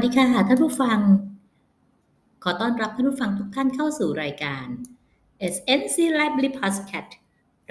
[0.00, 0.98] สวัสดีค่ะท่านผู้ฟัง
[2.44, 4.66] ขอต้อนรับท่านผู้ฟังทุกท่านเข้าสู่รายการ
[5.54, 7.10] SNC Library Podcast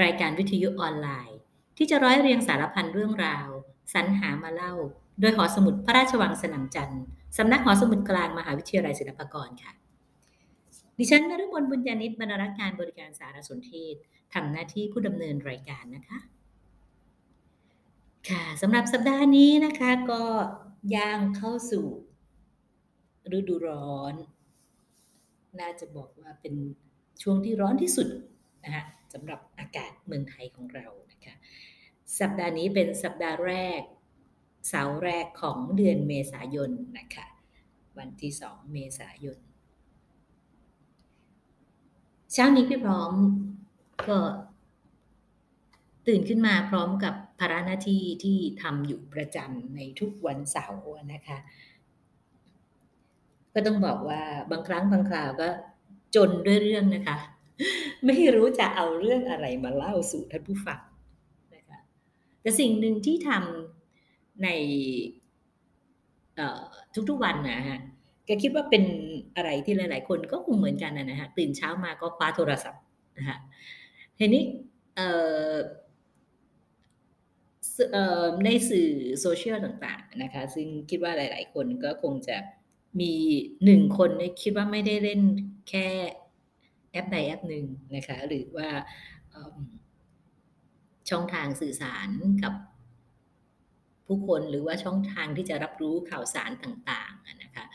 [0.03, 1.37] รายการวิทยุออนไลน์
[1.77, 3.47] ที่จะร้อยเรียงสารพันเรื่องราว
[3.93, 4.73] สรรหามาเล่า
[5.19, 7.03] โดยหอสมุดพระราชวังสนามจันทร์
[7.37, 9.73] สำนักหอสมุดกลางมหาวิทยาลัยศิลปากรค่ะ
[10.97, 13.95] ดิฉันนฤมลบุญญาณิตบรรณารักษการบริการสารสนเทศ
[14.33, 16.19] ทำหน้าที่ผู้ดำเนินรายการนะคะ
[18.29, 20.23] ค่ะสำหรับสัปดาห์นี้นะคะก็
[20.95, 21.87] ย่างเข้าสู่
[23.37, 24.15] ฤดูร้อน
[25.59, 26.55] น่าจะบอกว่าเป็น
[27.21, 28.07] ช่วงที่ร้อนที่สุด
[28.63, 31.35] นะคะสำหรับอากาศเมืองไทยของเรานะคะ
[32.19, 33.81] สัปดาห์นี้เป็นสัปดาห์แรก
[34.69, 37.27] เสาร์แรกของเดือนเมษายนนะคะ
[37.97, 39.37] วันที่สองเมษายน
[42.33, 43.13] เช้านี้พี่พร้อม
[44.07, 44.19] ก็
[46.07, 50.83] ตื่นขึ้นมาพร้อมกับภาระหน้าที่ที่ทำอยู่ประจำในทุกวันเสาร์
[51.13, 51.37] นะคะ
[53.53, 55.49] ก็ต้องบอกว่าบางครั้งบางคราวก็
[56.15, 57.17] จนด้วยเรื่องนะคะ
[58.05, 60.79] ไม่รู้จะเอาเรื่องอะไรมาเล่าสู่ท่านผู้ฟัง
[61.55, 61.79] นะคะ
[62.41, 64.47] แต่สิ่งหนึ่งที่ทำใน
[67.09, 67.79] ทุกๆวันนะฮะ
[68.27, 68.83] ก็คิดว่าเป็น
[69.35, 72.81] อะไรที่หลาย ๆ คนก็คงเหมือนกันนะฮะตื่นเช้ามาก็คว้าโทรศัพท์
[73.17, 73.37] นะฮะ
[74.17, 74.43] ทีนี้
[78.45, 78.89] ในสื่อ
[79.19, 82.37] โซเชียลต่าง ๆ นะคะ ซึ่งคิดว่าหลาย ๆ คนก็คงจะ
[82.99, 83.13] มี
[83.65, 84.09] หนึ่งคน
[84.41, 85.21] คิดว่าไม่ได้เล่น
[85.69, 85.87] แค่
[86.91, 88.69] แอปใดแอปหนึ่งนะคะ หรือว่า
[91.09, 92.09] ช่องทางสื่อสาร
[92.43, 92.53] กับ
[94.05, 97.65] ผู้คนหรือว่าช่องทางที่จะรับรู้ข่าวสารต่างๆนะคะ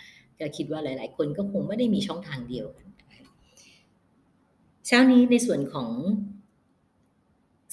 [0.40, 2.88] ก็คิดว่าหลาย ๆ คนก็คงไม่ได้มีช่องทางเดียวกัน
[4.86, 5.90] เช้านี้ในส่วนของ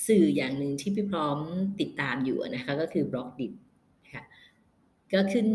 [0.07, 1.37] สื่ออย่างหนึ่งที่พี่พร้อม
[1.79, 3.53] ติดตามอยู่นะคะ ก็คือบล็อกดิบ
[4.13, 4.23] ค่ะ
[5.13, 5.47] ก็ขึ้น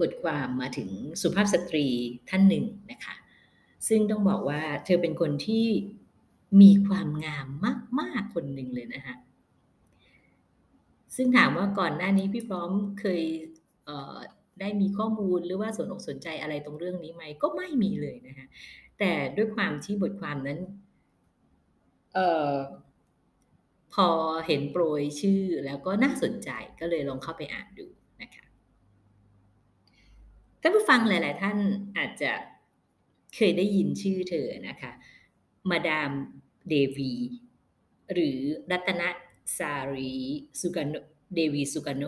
[0.00, 0.90] บทความมาถึง
[1.22, 1.86] สุภาพสตรี
[2.30, 3.14] ท่านหนึ่งนะคะ
[3.88, 5.66] ซึ่งต้องบอกว่าเธอเป็นคนที่
[6.60, 7.46] มีความงาม
[8.00, 9.14] มาก ๆ คนหนึ่งเลยนะคะ
[11.16, 13.22] ซึ่งถามว่าก่อนหน้านี้พี่พร้อมเคย
[13.84, 18.46] เได้มีข้อมูลหรือว่าสนอกสนใจอะไรตรงเรื่องนี้ไหมก็ไม่มีเลยนะคะ
[18.98, 20.60] แต่ด้วยความที่บทความนั้น
[23.94, 24.08] พอ
[24.46, 26.50] เห็นโปรยชื่อแล้วก็น่าสนใจ
[26.80, 27.86] ก็เลยลองเข้าไปอ่านดู
[30.66, 31.58] ท่านผู้ฟังหลาย ๆ ท่าน
[31.96, 32.32] อาจจะ
[33.34, 34.92] เคยได้ยินชื่อเธอนะคะ
[35.70, 36.12] มาดาม
[36.68, 37.12] เดวี
[38.12, 38.38] หรือ
[38.70, 39.02] รัตน
[39.58, 40.14] สารี
[40.60, 40.88] สุกาน
[41.34, 42.04] เดวีสุกานโน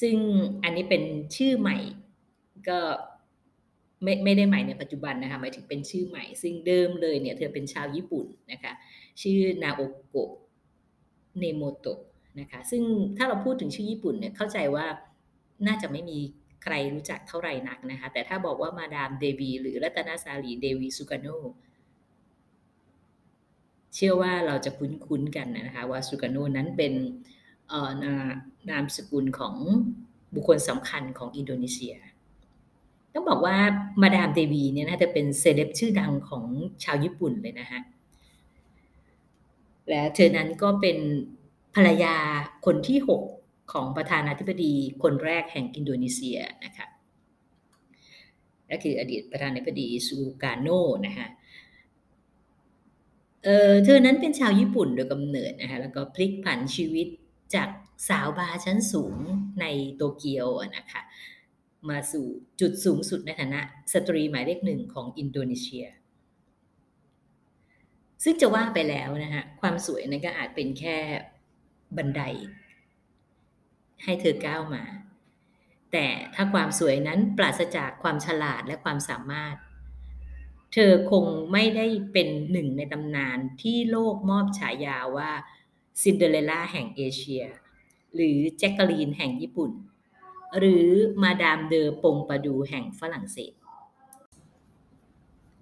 [0.00, 0.16] ซึ่ง
[0.62, 1.02] อันนี้เป็น
[1.36, 1.78] ชื่อใหม่
[2.68, 2.78] ก็
[4.02, 8.72] ไม่ไม่ได้ใหม่ในปัจจุบันนะคะหมายถึงเป็นชื่อใหม่ ซึ่งเดิมเลยเนี่ยเธอเป็นชาวญี่ปุ่นนะคะ
[9.22, 10.30] ชื่อนาโอโกะ
[11.38, 12.00] เนโมโตะ
[12.40, 12.82] นะคะซึ่ง
[13.16, 14.86] ถ้าเราพูดถึงชื่อญี่ปุ่นเนี่ยเข้าใจว่า
[15.66, 16.18] น่าจะไม่มี
[16.62, 21.26] ใครรู้จักเท่าไหร่นักนะคะแต่ถ้าบอกว่ามาดามเดวีหรือรัตนาซารีเดวีซูการ์โน
[23.94, 26.92] เชื่อว่าเราจะคุ้นๆกันนะคะว่าซูการ์โนนั้นเป็น
[28.70, 29.54] นามสกุลของ
[30.34, 31.94] บุคคลสำคัญของอินโดนีเซีย
[33.14, 33.56] ต้องบอกว่า
[34.02, 36.44] มาดามเดวีเนี่ยน่าจะเป็นเซเลบชื่อดังของ
[36.84, 37.80] ชาวญี่ปุ่นเลยนะฮะ
[39.88, 40.98] และเธอนั้นก็เป็น
[41.74, 42.16] ภรรยา
[42.66, 42.98] คนที่
[43.36, 46.86] 6 ของประธานาธิบดีคนแรกแห่งอินโดนีเซียนะคะ
[48.70, 50.68] ก็คืออดีตประธานาธิบดีซูการ์โน
[51.06, 51.28] นะฮะ
[53.44, 57.06] เออเธอนั้นเป็นชาวญี่ปุ่นโดยกำเนิดนะคะแล้วก็พลิกผันชีวิต
[57.54, 57.68] จาก
[58.08, 59.16] สาวบาร์ชั้นสูง
[59.60, 59.66] ใน
[59.96, 60.46] โตเกียว
[60.76, 61.02] นะคะ
[61.88, 62.26] มาสู่
[62.60, 63.60] จุดสูงสุดในฐานะ
[63.92, 65.86] สตรีหมายเลขหนึ่งของอินโดนีเซีย
[68.22, 70.96] ซึ่งจะว่าไปแล้วนะฮะความสวยนั้นก็อาจเป็นแค่
[71.96, 72.22] บันได
[74.04, 74.84] ให้เธอก้าวมา
[75.92, 79.56] แต่ถ้าความสวยนั้นปราศจากความฉลาดและความสามารถ
[80.72, 85.30] เธอคงไม่ได้เป็นหนึ่งในตำนานที่โลกมอบฉายาว่า
[86.02, 87.44] ซินเดอเรลล่าแห่งเอเชีย
[88.14, 89.70] หรือแจ็คกาลีนแห่งญี่ปุ่น
[90.58, 90.86] หรือ
[91.22, 93.52] มาดามเดอปงปาดูแห่งฝรั่งเศส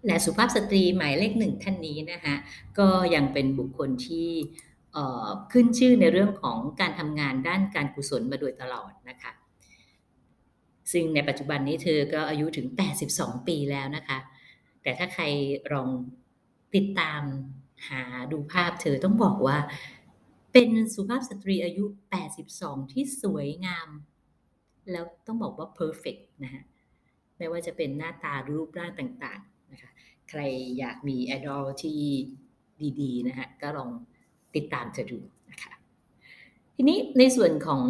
[0.07, 2.35] และสุภาพสตรีหมายเลขหนึ่งท่านนี้นะคะ
[2.79, 4.31] ก็ยังเป็นบุคคลที่
[5.53, 9.33] ขึ้นชื่อในเรื่องของการทำงานด้านการกุศลมาโดยตลอดนะคะ
[10.93, 12.67] ซึ่งในปัจจุบันนี้เธอก็อายุถึง
[13.07, 14.19] 82 ปีแล้วนะคะ
[14.83, 15.25] แต่ถ้าใคร
[15.73, 15.89] ลอง
[16.75, 17.23] ติดตาม
[17.89, 18.03] หา
[18.33, 19.59] ดูภาพเธอต้องบอกว่า
[20.53, 21.85] เป็นสุภาพสตรีอายุ
[22.39, 23.89] 82 ที่สวยงาม
[24.91, 26.63] แล้วต้องบอกว่า perfect นะฮะ
[27.39, 29.91] ไม่ว่าจะเป็นหน้าตารูปร่างต่างๆนะคะ
[30.31, 30.41] ใคร
[30.79, 32.01] อยากมีไอดอลที่
[33.01, 33.91] ดีๆ นะฮะก็ลอง
[34.57, 35.19] ติดตามเธอดู
[35.51, 35.73] นะคะ
[36.77, 37.85] ทีนี้ในส่วนของ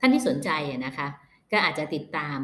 [0.00, 0.50] ท่านที่สนใจ
[0.86, 1.06] นะคะ
[1.52, 2.38] ก็อาจจะติดตาม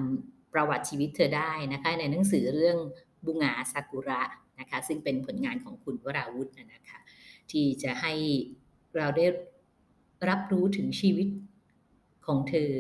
[0.52, 2.78] ประวัติชีวิตเธอได้นะคะในหนังสือเรื่อง
[3.24, 4.22] บุงาซากุระ
[4.60, 6.98] นะคะซึ่งเป็นผลงานของคุณวราวุฒินะคะ
[7.50, 8.12] ที่จะให้
[8.96, 9.26] เราได้
[10.28, 11.28] รับรู้ถึงชีวิต
[12.26, 12.70] ของเธอ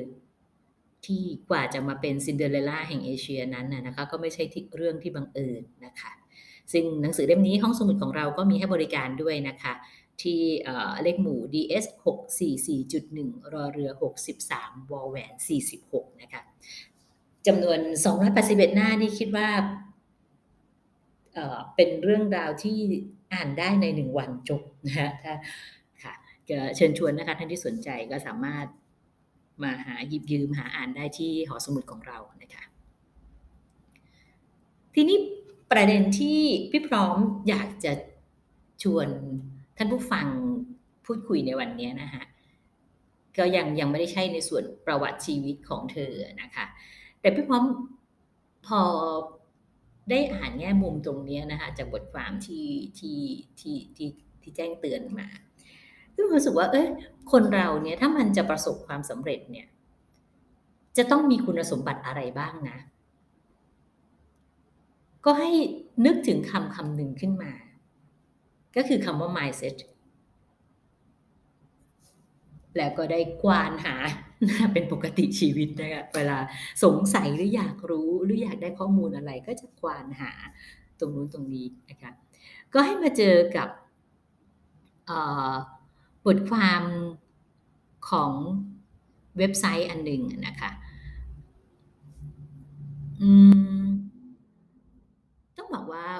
[1.06, 4.42] ที่กว่าจะมาเป็นซินเดอเรลล่าแห่งเอเชียนั้นนะคะก็ไม่ใช่
[4.76, 6.12] เรื่องที่บังเอิญนะคะ
[6.72, 9.72] ซึ่งหนังสือเล่มนี้ห้องสมุดของเราก็มีให้บริการด้วยนะคะ
[10.22, 10.40] ที่
[11.02, 11.84] เลขหมู่ DS
[12.64, 13.90] 644.1 รอเรือ
[14.40, 15.34] 63วอลแหวน
[15.76, 16.42] 46 นะคะ
[17.46, 17.78] จำนวน
[18.28, 19.48] 281 หน้านี่คิดว่า
[21.76, 22.78] เป็นเรื่องราวที่
[23.34, 25.34] อ่านได้ในหนึ่งวันจบนะคะถ้า
[26.02, 26.14] ค่ะ
[26.76, 28.66] เชิญชวนนะคะท่านที่สนใจก็สามารถ
[29.62, 32.64] มาหาหยิบยืมหาอ่านได้ที่หอสมุดของเรานะคะ
[34.94, 35.18] ทีนี้
[35.72, 36.40] ประเด็นที่
[36.70, 37.16] พี่พร้อม
[37.48, 37.92] อยากจะ
[38.82, 39.08] ชวน
[39.76, 40.26] ท่านผู้ฟัง
[41.06, 42.22] พูดคุยในวันนี้นะคะ
[43.38, 46.12] ก็ยังยังไม่ได้ใช่ในส่วนประวัติชีวิตของเธอ
[46.42, 46.64] นะคะ
[47.20, 47.64] แต่พี่พร้อม
[48.66, 48.82] พอ
[50.10, 52.66] ได้อ่านแง่มุมตรงนี้นะคะ จากบทความที่
[52.98, 53.18] ที่
[53.60, 54.08] ที่ที่
[54.42, 55.28] ที่แจ้งเตือนมา
[56.14, 56.88] ก็รู้สึกว่า เอ้ย
[57.32, 59.66] คนเราเนี่ยถ้ามันจะประสบความสำเร็จเนี่ย
[60.96, 62.78] จะต้องมีคุณสมบัติอะไรบ้างนะ
[65.24, 65.50] ก็ให้
[66.04, 67.52] นึกถึงคำคำหนึ่งขึ้นมา
[68.76, 69.76] ก็คือคำว่า mindset
[72.76, 73.94] แล้วก็ได้กวานหา
[74.72, 76.38] เป็นปกติชีวิตนะคะเวลา
[76.84, 80.32] สงสัยหรืออยากรู้หรืออยากได้ข้อมูลอะไรก็จะกวานหา
[80.98, 82.10] ตรงนู้นตรงนี้นะคะ
[82.72, 83.68] ก็ให้มาเจอกับ
[86.26, 86.82] บทความ
[88.10, 88.32] ของ
[89.38, 90.70] เว็บไซต์อันหนึ่งนะคะ
[93.20, 93.89] องบอ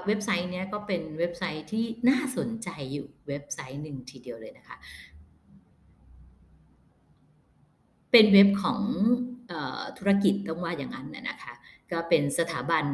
[0.06, 4.76] เว็บไซต์นี้ก็เป็นเว็บไซต์ที่น่าสนใจอยู่เว็บไซต์หนึ่งทีเดียวเลยนะคะ
[8.10, 8.80] เป็นเว็บของ
[9.50, 9.52] อ
[9.98, 11.52] ธุรกิจต้องว่าอย่างนั้นนะคะ
[11.92, 12.84] ก็เป็นสถาบัน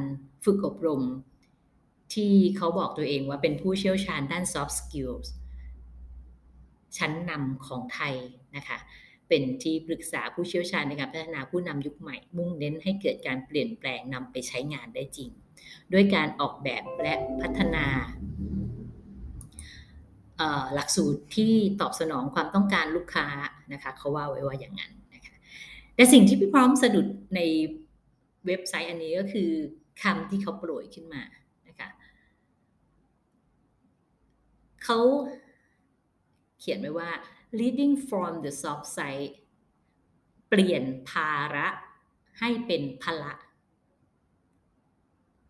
[0.44, 1.02] ฝึกอบรม
[2.14, 5.28] ที่เขาบอกตัวเองว่าเป็นผู้เชี่ยวชาญด้าน soft skills
[6.98, 8.14] ชั้นนำของไทย
[8.56, 8.78] นะคะ
[9.28, 15.30] เป็นที่ปรึกษาผู้เชี่ยวชาญในการพัฒนาผู้นำยุคใหม่ มุ่งเน้นให้เกิดการเปลี่ยนแปลงนำไปใช้งานได้จริง
[15.92, 17.86] ด้วยการออกแบบและพัฒนา
[20.74, 23.26] หลักสูตรที่ตอบสนองความต้องการลูกค้า
[23.72, 25.34] นะคะเขาว่าไว้ว่าอย่างนั้นนะคะ
[25.94, 27.06] แต่สิ่งที่พี่พร้อมสะดุด
[27.36, 27.40] ใน
[28.46, 29.50] เว็บไซต์อันนี้ก็คือ
[30.02, 31.22] คำที่เขาโปรยขึ้นมา
[31.68, 31.88] นะคะ
[34.84, 34.98] เขา
[36.58, 37.10] เขียนไว้ว่า
[37.60, 39.34] leading from the soft side
[40.48, 41.68] เปลี่ยนภาระ
[42.38, 43.32] ให้เป็นพละ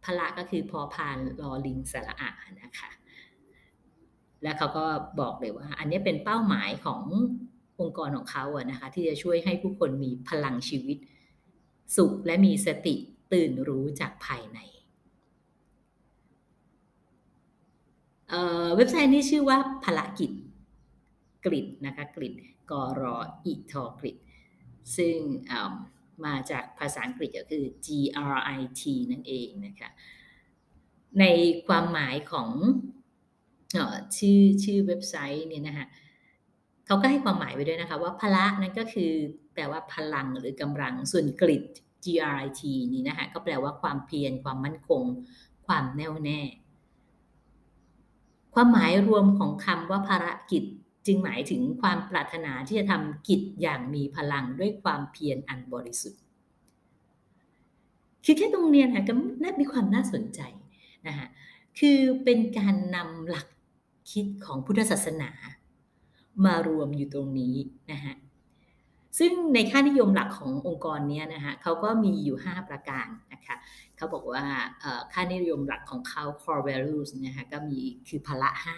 [0.05, 2.31] พละก็คือพอพานรอลิงสระอา
[2.63, 2.91] นะคะ
[4.43, 4.85] แล้วเขาก็
[5.21, 7.03] บอกเลยว่า อันนี้เป็นเป้าหมายของ
[7.81, 10.99] องค์กรของเขาอะนะคะ ที่จะช่วยให้ผู้คนมีพลังชีวิต
[11.97, 12.95] สุขและมีสติ
[13.33, 14.59] ตื่นรู้จากภายใน
[18.77, 20.31] เว็บไซต์นี้ชื่อว่าพละกิจ
[21.47, 22.35] กริดนะคะกริด
[22.71, 24.17] กรออิทอกริด
[24.97, 25.17] ซึ่ง
[26.25, 27.89] มาจากภาษาอังกฤษก็คือ G
[28.35, 29.91] R I T นั่นเองนะคะ
[31.21, 31.25] ใน
[31.67, 32.51] ความหมายของ
[34.17, 35.87] ชื่อชื่อเว็บไซต์เนี่ยนะคะ
[36.87, 39.13] เขาก็ให้ความหมายไว้ด้วยนะคะว่าพละนั่นก็คือ
[39.55, 41.65] แปลว่าพลังหรือกำลังส่วนกริด
[42.05, 42.63] G R I T
[42.93, 45.03] นี่นะคะก็แปลว่าความเพียรความมั่นคง
[45.67, 46.41] ความแน่วแน่
[48.55, 50.65] ความหมายรวมของคำว่าภารกิจ
[51.07, 56.23] จึงหมายถึงความปรารถนาที่จะทำกิจอย่างมีพลังด้วยความเพียรอันบริสุทธิ์
[58.25, 60.41] คือแค่ตรงเนียนะก็น่ามีความน่าสนใจ
[61.07, 61.27] นะคะ
[61.79, 63.47] คือเป็นการนำหลัก
[64.11, 65.31] คิดของพุทธศาสนา
[66.45, 67.57] มารวมอยู่ตรงนี้
[67.93, 68.15] นะคะ
[69.19, 73.57] ซึ่งในค่านิยมหลักขององค์กรนี้นะคะเขาก็มีอยู่ 5 ประการนะคะ
[73.97, 74.45] เขาบอกว่า
[75.13, 78.77] ค่านิยมหลักของเขา core values นะคะก็มีคือพละห้า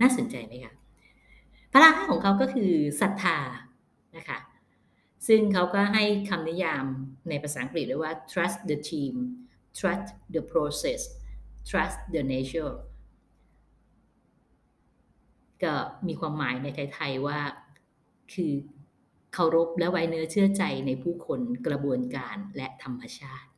[0.00, 0.74] น่าสนใจไหมคะ
[1.72, 3.38] พระราของเขาก็คือศรัทธา
[4.16, 4.38] นะคะ
[5.26, 6.84] ซึ่งเขาก็ให้คำนิยาม
[7.28, 9.14] ในภาษาอังกฤษด้วยว่า trust the team
[9.78, 11.00] trust the process
[11.68, 12.74] trust the nature
[15.62, 15.74] ก็
[16.06, 17.40] มีความหมายในไทยๆว่า
[18.32, 18.52] คือ
[19.32, 23.48] เคารพและไว้เนื้อเชื่อใจในผู้คนกระบวนการและธรรมชาติ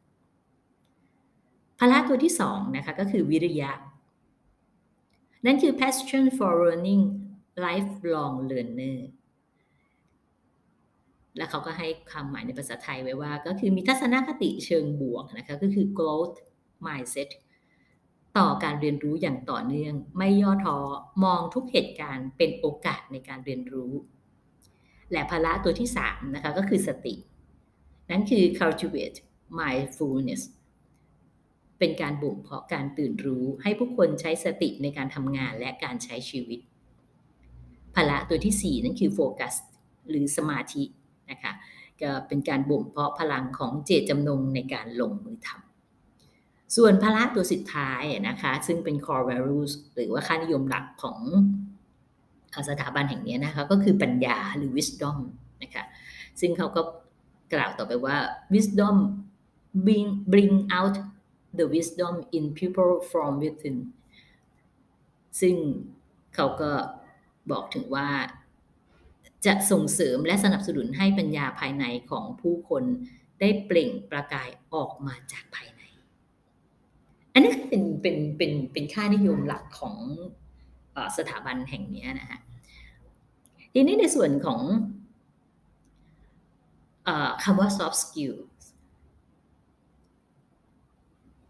[1.79, 3.73] พละตัวที่สองนะคะก็คือวิริยะ
[5.47, 7.03] นั่นคือ passion for learning
[7.65, 8.99] lifelong learner
[11.37, 16.37] แล้วเขาก็ให้คำหมายในภาษาไทยไว้ว่า ก็คือมีทัศนคติเชิงบวกนะคะก็คือ growth
[16.87, 17.31] mindset
[18.39, 20.79] ต่อการเรียนรู้อย่างต่อเนื่อง ไม่ย่อท้อ
[21.25, 23.93] มองทุกเหตุการณ์เป็นโอกาสในการเรียนรู้
[25.13, 27.15] และพละตัวที่3นะคะก็คือสติ
[28.11, 29.19] นั่นคือ cultivate
[29.59, 30.43] mindfulness
[31.79, 36.61] เป็นการบ่มเพาะการตื่นรู้ให้ผู้คนใช้สติในการทำงานและการใช้ชีวิต
[37.97, 39.55] พละตัวที่ 4 นั่นคือโฟกัส
[40.11, 40.83] หรือสมาธิ
[41.31, 41.53] นะคะ
[42.03, 51.19] ก็เป็นการบ่มเพาะพลังของเจตจำนงในการลงมือทำส่วนพละตัวสุดท้ายนะคะซึ่งเป็น core values หรือว่าค่านิยมหลักของ
[52.71, 55.17] สถาบันแห่งนี้นะคะก็คือปัญญาหรือ wisdom
[55.63, 55.85] นะคะ
[56.41, 56.83] ซึ่งเขาก็
[57.53, 58.17] กล่าวต่อไปว่า
[58.55, 58.97] wisdom
[59.87, 60.95] bring bring out
[61.59, 63.77] the wisdom in people from within
[65.41, 65.55] ซึ่ง
[66.35, 66.71] เขาก็
[67.51, 68.09] บอกถึงว่า
[69.47, 72.85] จะส่งเสริมและสนับสนุนให้ปัญญาภายในของผู้คน
[73.41, 75.83] ได้เปล่งประกายออกมาจากภายใน
[77.33, 79.97] อันนี้เป็นเป็นเป็นเป็นค่านิยมหลักของ
[81.17, 82.41] สถาบันแห่งนี้นะฮะ
[83.73, 84.61] ทีนี้ในส่วนของ
[87.07, 87.09] อ
[87.45, 88.35] คำว่า soft skill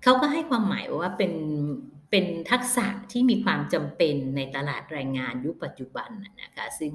[0.02, 1.32] เขาก็ให้ความหมายว่าเป็น
[2.16, 6.10] เป็นทักษะที่มีความจำเป็นในตลาดแรงงานยุคปัจจุบัน
[6.42, 6.92] นะคะซึ่ง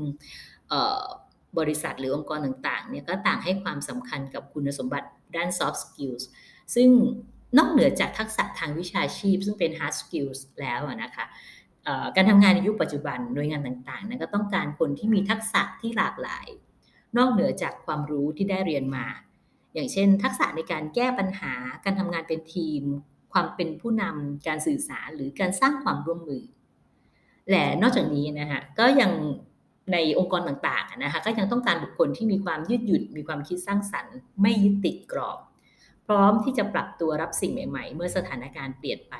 [1.59, 6.23] บริษัทหรือองค์กรต่างๆเนี่ยก็ต่างให้ความสำคัญกับคุณสมบัติด้าน soft skills
[6.75, 6.89] ซึ่ง
[7.57, 11.25] นอกเหนือจากทักษะทางวิชาชีพ ซึ่งเป็น hard skills แล้วนะคะ
[12.15, 16.47] การทำงานในยุคปัจจุบันหน่วยงานต่างๆนั้นก็ต้องการคนที่มีทักษะที่หลากหลาย
[17.17, 19.05] นอกเหนือจากความรู้ที่ได้เรียนมา
[19.73, 22.83] อย่างเช่น ทักษะในการแก้ปัญหาการทำงานเป็นทีม
[23.33, 26.43] ความเป็นผู้นำการสื่อสารหรือการสร้างความร่วมมือ
[27.50, 29.12] และนอกจากนี้นะคะก็ยัง
[29.93, 35.38] ในองค์กรต่างๆนะคะก็ยังต้องการบุคคลที่มีความยืดหยุ่นมีความคิดสร้างสรรค์ ไม่ยึดติดกรอบ
[36.07, 39.15] พร้อมที่จะปรับตัวรับสิ่งใหม่ ๆ เมื่อสถานการณ์เปลี่ยนไป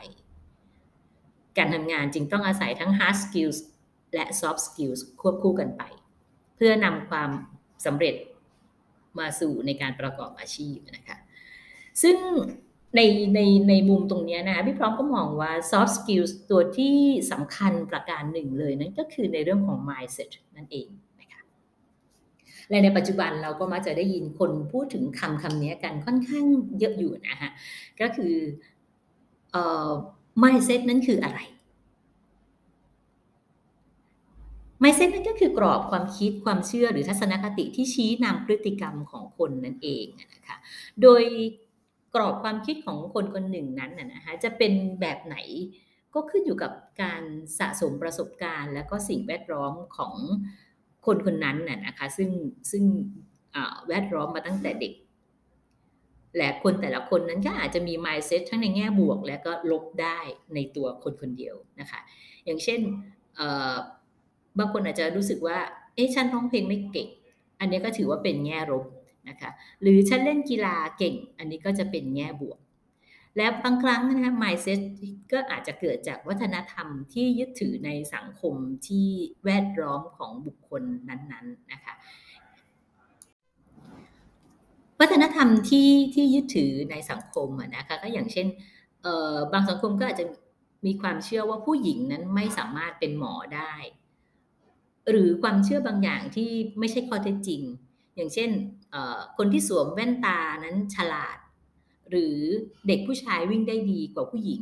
[1.58, 3.58] การทำงานจึงต้องอาศัยทั้ง hard skills
[4.14, 5.84] และ soft skills ควบคู่กันไป
[6.56, 7.30] เพื่อนำความ
[7.86, 8.16] สำเร็จ
[9.20, 11.18] มาสู่ในการประกอบอาชีพนะคะ
[12.04, 12.18] ซึ่ง
[12.96, 13.02] ใน
[13.36, 16.96] ในในมุมตรงนี้นะพี่พร้อมก็มองว่า soft skills ตัวที่
[17.32, 20.88] สำคัญประการหนึ่งเลยนั่นก็คือในเรื่องของ mindset นั่นเอง
[21.22, 21.42] นะคะ
[22.70, 26.46] และในปัจจุบันเราก็มักจะได้ยินคนพูดถึงคำคำนี้กันค่อนข้าง
[26.80, 27.50] เยอะอยู่นะคะ
[28.02, 28.36] ก็คือ
[29.52, 29.90] เอ่อ
[30.44, 31.40] mindset นั้นคืออะไร
[34.84, 40.58] mindset นั้นก็คือกรอบความคิดความเชื่อหรือทัศนคติที่ชี้นำพฤติกรรมของคนนั่นเองนะคะ
[41.02, 41.24] โดย
[42.16, 45.38] กรอบความคิดของคนคนหนึ่งนั้นนะคะจะเป็นแบบไหน
[46.14, 47.24] ก็ขึ้นอยู่กับการ
[47.60, 50.14] สะสมประสบการณ์ และก็สิ่งแวดล้อมของ
[51.06, 52.30] คนคนนั้นน่ะคะซึ่ง
[52.72, 52.84] ซึ่ง
[53.88, 54.94] แวดล้อมมาตั้งแต่เด็ก
[56.38, 60.20] และคนแต่ละคนนั้นก็อาจจะมี mindset ทั้งในแง่บวก และก็ลบได้
[60.56, 62.00] ในตัวคนคนเดียวนะคะ
[62.46, 62.80] อย่างเช่น
[64.60, 65.58] บางคนอาจจะรู้สึกว่า
[65.96, 67.10] เอ๊ะฉันร้องเพลงไม่เก่ง
[67.60, 68.84] อันนี้ก็ถือว่าเป็นแง่ลบ
[69.30, 72.60] นะคะหรือฉันเล่นกีฬาเก่ง อันนี้ก็จะเป็นแง่บวก
[73.38, 74.80] และบางครั้งนะคะ mindset
[75.32, 78.56] ก็อาจจะเกิดจากวัฒนธรรมที่ยึดถือในสังคม
[78.88, 79.08] ที่
[79.46, 81.94] แวดล้อมของบุคคลนั้นๆนะคะ
[85.00, 88.48] วัฒนธรรมที่ที่ยึดถือในสังคมนะคะก็อย่างเช่น
[89.54, 90.26] บางสังคมก็อาจจะ
[90.86, 93.74] มีความเชื่อว่าผู้หญิงนั้นไม่สามารถเป็นหมอได้
[95.10, 97.62] หรือความเชื่อบางอย่างที่ไม่ใช่ข้อเท็จจริง
[98.16, 98.50] อย่างเช่น
[99.38, 101.38] คนที่สวมแว่นตานั้นฉลาด
[102.10, 102.38] หรือ
[102.88, 104.62] เด็กผู้ชายวิ่งได้ดีกว่าผู้หญิง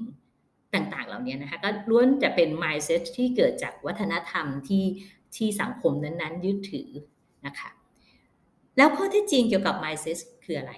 [0.74, 4.86] ต่างๆ เหล่านี้นะคะก็ล้วนจะเป็น mindset ที่เกิดจากวัฒนธรรมที่
[5.36, 6.90] ที่สังคมนั้นๆ ยึดถือ
[7.46, 7.70] นะคะ
[8.78, 10.74] แล้วข้อเท็จจริงเกี่ยวกับ mindset คืออะไร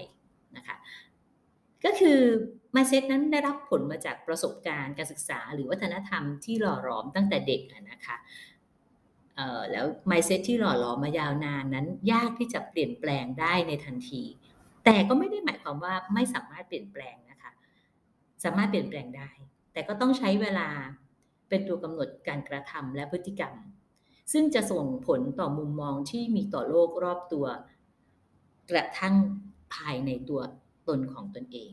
[0.57, 0.75] นะคะ
[1.85, 2.19] ก็คือ
[2.75, 8.15] mindset นั้นได้รับผลมาจากประสบการณ์การศึกษา หรือวัฒนธรรมที่หล่อหลอมตั้งแต่เด็กนะคะ
[9.71, 14.23] แล้ว mindset ที่หล่อหลอมมายาวนานนั้น ยากที่จะเปลี่ยนแปลงได้ในทันที
[14.85, 17.51] แต่ก็ไม่ได้หมายความว่าไม่สามารถเปลี่ยนแปลงนะคะ
[18.43, 19.29] สามารถเปลี่ยนแปลงได้
[19.73, 20.69] แต่ก็ต้องใช้เวลา
[21.49, 23.53] เป็นตัวกำหนดการกระทำและพฤติกรรม
[24.33, 27.45] ซึ่งจะส่งผลต่อมุมมองที่มีต่อโลกรอบตัว
[28.71, 29.15] กระทั่ง
[29.75, 30.41] ภายในตัว
[30.87, 31.71] ตนของตนเอง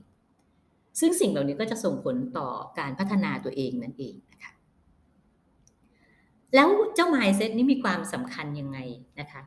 [1.00, 4.14] ซึ่งสิ่งเหล่านี้ก็จะส่งผลต่อการพัฒนาตัวเองนั่นเอง
[6.54, 8.78] แล้วเจ้า mindset นี้มีความสำคัญยังไง
[9.20, 9.42] นะคะ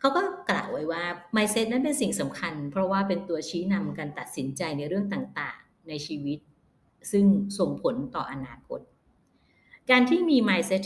[0.00, 1.04] เขาก็กล่าวไว้ว่า
[1.36, 6.38] mindset นั้นเป็นสิ่งสำคัญ เพราะว่าเป็นตัวชี้นำการตัดสินใจในเรื่องต่างๆ ในชีวิต
[7.12, 7.24] ซึ่ง
[7.58, 8.80] ส่งผลต่ออนาคต
[9.90, 10.84] การที่มี mindset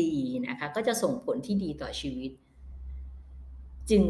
[0.00, 0.14] ดี
[0.46, 2.32] นะคะก็จะส่งผลที่ดีต่อชีวิต
[3.90, 4.04] จึง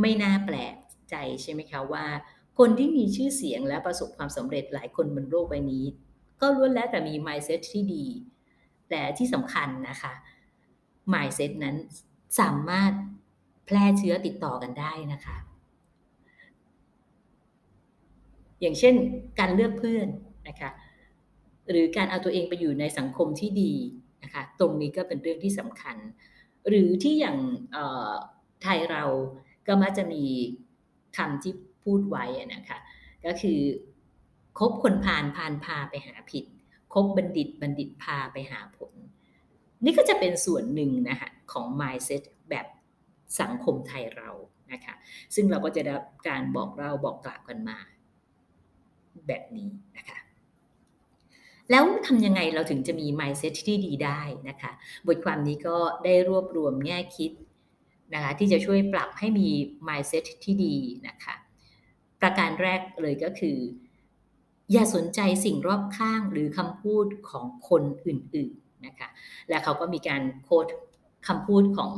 [0.00, 0.76] ไม่น่าแปลก
[1.10, 2.06] ใจใช่ไหมคะว่า
[2.58, 5.84] คนที่มีชื่อเสียงและประสบความสำเร็จหลายคนบนโลกใบนี้
[6.40, 8.04] ก็ล้วนแล้วแต่มี mindset ที่ดี
[8.90, 10.12] แต่ที่สำคัญนะคะ
[11.12, 11.76] mindset นั้น
[12.40, 12.92] สามารถ
[13.66, 15.36] แพร่เชื้อติดต่อกันได้นะคะ
[18.60, 18.94] อย่างเช่น
[19.38, 20.08] การเลือกเพื่อน
[20.48, 20.70] นะคะ
[21.70, 23.72] หรือการเอาตัวเองไปอยู่ในสังคมที่ดี
[24.22, 25.96] นะคะตรงนี้ก็เป็นเรื่องที่สำคัญ
[26.68, 27.38] หรือที่อย่าง
[28.62, 29.04] ไทยเรา
[29.66, 30.24] ก็มักจะมี
[31.16, 31.52] คำที่
[31.84, 32.78] พูดไว้นะคะ
[33.26, 33.60] ก็คือ
[34.58, 36.44] คบคนพาลพาลพาไปหาผิด
[36.92, 38.92] คบบัณฑิตบัณฑิตพาไปหาผล
[39.84, 42.66] นี่ก็จะเป็นส่วนหนึ่งนะคะของ mindset แบบ
[43.40, 44.30] สังคมไทยเรา
[44.72, 44.94] นะคะ
[45.34, 45.94] ซึ่งเราก็จะได้
[46.28, 47.78] การบอกเราบอกกล่าวกันมา
[49.26, 50.18] แบบนี้นะคะ
[51.70, 54.70] แล้วทำยังไงเราถึงจะมี mindset ที่ดีได้นะคะ
[55.06, 57.32] บทความนี้ก็ได้รวบรวมแง่คิด
[58.14, 59.48] นะคะที่จะช่วยปรับให้มี
[59.88, 60.76] mindset ที่ดี
[61.08, 61.34] นะคะ
[62.20, 63.56] ประการแรกเลยก็คือ
[64.72, 69.08] อย่าสนใจสิ่งรอบข้างหรือคำพูดของคนอื่นๆนะคะ
[69.48, 70.66] และเขาก็มีการโค้ด
[71.28, 71.92] คำพูดของ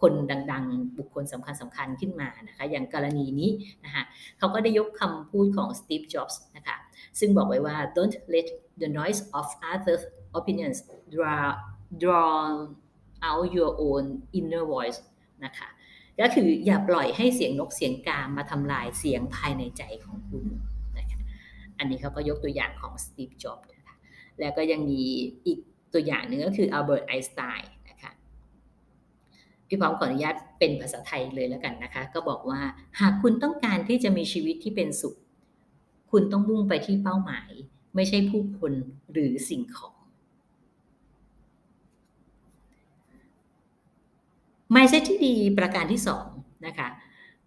[0.00, 0.12] คน
[0.52, 3.50] ดังๆ บุคคลสำคัญสำคัญขึ้นมานะคะอย่างกรณีนี้
[3.84, 4.02] นะคะ
[4.38, 6.76] เขาก็ได้ยกคำพูดของ Steve Jobs นะคะ
[7.18, 8.46] ซึ่งบอกไว้ว่า don't let
[8.82, 10.02] the noise of others
[10.38, 10.78] opinions
[11.14, 11.44] draw
[12.02, 12.34] draw
[13.28, 14.04] out your own
[14.38, 14.98] inner voice
[15.44, 15.68] นะคะ
[16.20, 20.46] ก็คืออย่าปล่อยให้เสียงนกเสียงกามาทำลายเสียงภายในใจของคุณ
[21.78, 23.94] อันนี้เขาก็ยกตัวอย่างของ Steve Jobs นะคะ
[24.40, 25.02] แล้วก็ยังมี
[25.46, 25.58] อีก
[25.92, 28.12] ตัวอย่างหนึ่งก็คืออัลเบิร์ตไอน์สไตน์นะคะ
[29.68, 32.60] พี่พร้อมขออนุญาตเป็นภาษาไทยเลยแล้วกันนะคะ ก็บอกว่า
[33.00, 35.16] หากคุณต้องการที่จะมีชีวิตที่เป็นสุข
[36.10, 37.50] คุณต้องมุ่งไปที่เป้าหมาย
[37.94, 38.72] ไม่ใช่ผู้คน
[39.12, 39.96] หรือสิ่งของ
[44.74, 46.26] mindset ที่ดีประการที่สอง
[46.66, 46.88] นะคะ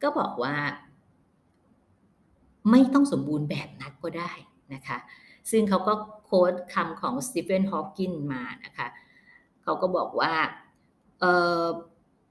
[0.01, 0.55] ก็บอกว่า
[2.71, 4.31] ไม่ต้องสมบูรณ์แบบนักก็ได้
[4.73, 4.97] นะคะ
[5.51, 5.93] ซึ่งเขาก็
[6.25, 8.87] โค้ดคำของสตีเฟนฮอว์กินมานะคะ
[9.63, 10.33] เขาก็บอกว่า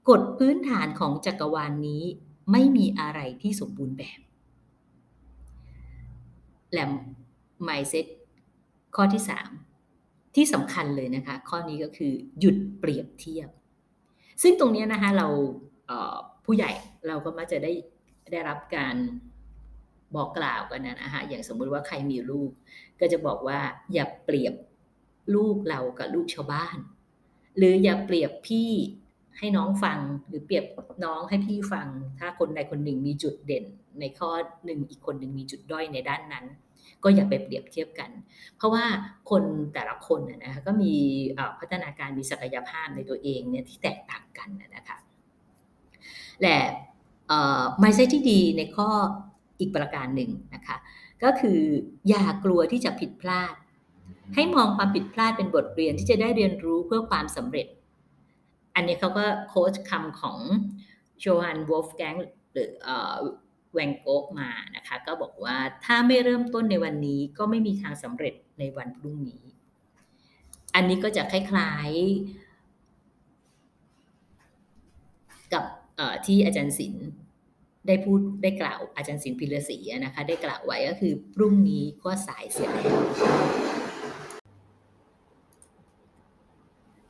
[0.09, 2.03] กฎพื้นฐานของจักรวาลนนี้
[2.51, 4.19] ไม่มีอะไรที่สมบูรณ์แบบ
[6.73, 6.83] และ
[7.63, 8.05] ไมเซ็ต
[8.95, 9.23] ข้อที่
[9.79, 13.49] 3 ที่สำคัญเลยนะคะ ข้อนี้ก็คือหยุดเปรียบเทียบ
[14.41, 15.27] ซึ่งตรงนี้นะคะเรา
[16.45, 16.71] ผู้ใหญ่
[17.07, 17.73] เราก็มักจะได้
[18.31, 18.95] ได้รับการ
[20.15, 22.51] บอกกล่าวกันนะฮะอย่างสมมุติว่าใครมีลูก
[22.99, 23.59] ก็จะบอกว่า
[23.93, 24.53] อย่าเปรียบ
[25.35, 26.77] ลูกเรากับลูกชาวบ้าน
[27.57, 28.71] หรืออย่าเปรียบพี่
[29.37, 30.65] ให้น้องฟังหรือเปรียบ
[31.05, 31.87] น้องให้พี่ฟัง
[32.19, 33.65] ถ้าคนใดคนหนึ่งมีจุดเด่น
[33.99, 34.29] ในข้อ
[34.65, 36.45] หนึ่งอีกคนหนึ่งมีจุดด้อยในด้านนั้น
[37.03, 38.09] ก็อย่าไปเปรียบเทียบกัน
[38.57, 38.85] เพราะว่า
[39.29, 39.43] คน
[39.73, 40.93] แต่ละคนนะคะก็มี
[41.59, 44.97] พัฒนาการมีศักยภาพในตัวเองเนี่ยที่แตกต่างกันนะคะ
[46.41, 46.59] และ
[47.81, 48.89] ไม่ใช่ที่ดีในข้อ
[49.59, 50.77] อีกประการหนึ่งนะคะ
[51.23, 51.59] ก็คือ
[52.09, 53.53] อย่ากลัวที่จะผิดพลาด
[54.35, 57.67] ให้มองความผิดพลาดเป็นบทเรียนที่จะได้เรียนรู้เพื่อความสำเร็จ
[58.75, 60.39] อันนี้เขาก็โค้ชคำของ
[61.19, 62.15] โชฮันวอลฟแกง
[62.53, 62.71] หรือ
[63.73, 64.07] แวงโก
[64.39, 69.43] มานะคะ ก็บอกว่าถ้าไม่เริ่มต้นในวันนี้ก็ไม่มีทางสำเร็จในวันพรุ่งนี้
[70.75, 75.63] อันนี้ก็จะคล้ายๆ กับ
[76.25, 77.07] ที่อาจารย์ศิลป์
[77.87, 83.01] ได้พูดได้กล่าวอาจารย์สินพิรศรีนะคะได้กล่าวไว้ก็คือพรุ่งนี้ก็สายเสียแล้ว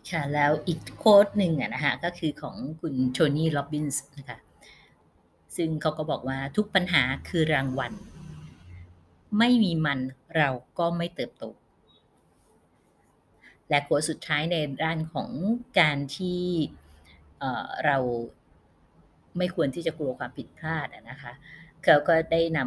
[0.10, 4.38] ค่ะแล้วอีกโค้ดหนึ่งนะคะก็คือของคุณโทนี่โรบินส์นะคะ
[5.56, 7.94] ซึ่งเขาก็บอกว่าทุกปัญหาคือรางวัล
[9.40, 10.00] ไม่มีมัน
[10.38, 11.46] เราก็ไม่เติบโต
[13.70, 15.30] และโค้ดสุดท้ายในด้านของ
[15.80, 16.42] การที่
[17.86, 17.98] เรา
[19.38, 21.34] ไม่ควรที่จะกลัวความผิดพลาดนะคะ
[21.84, 22.60] เขาก็ได้น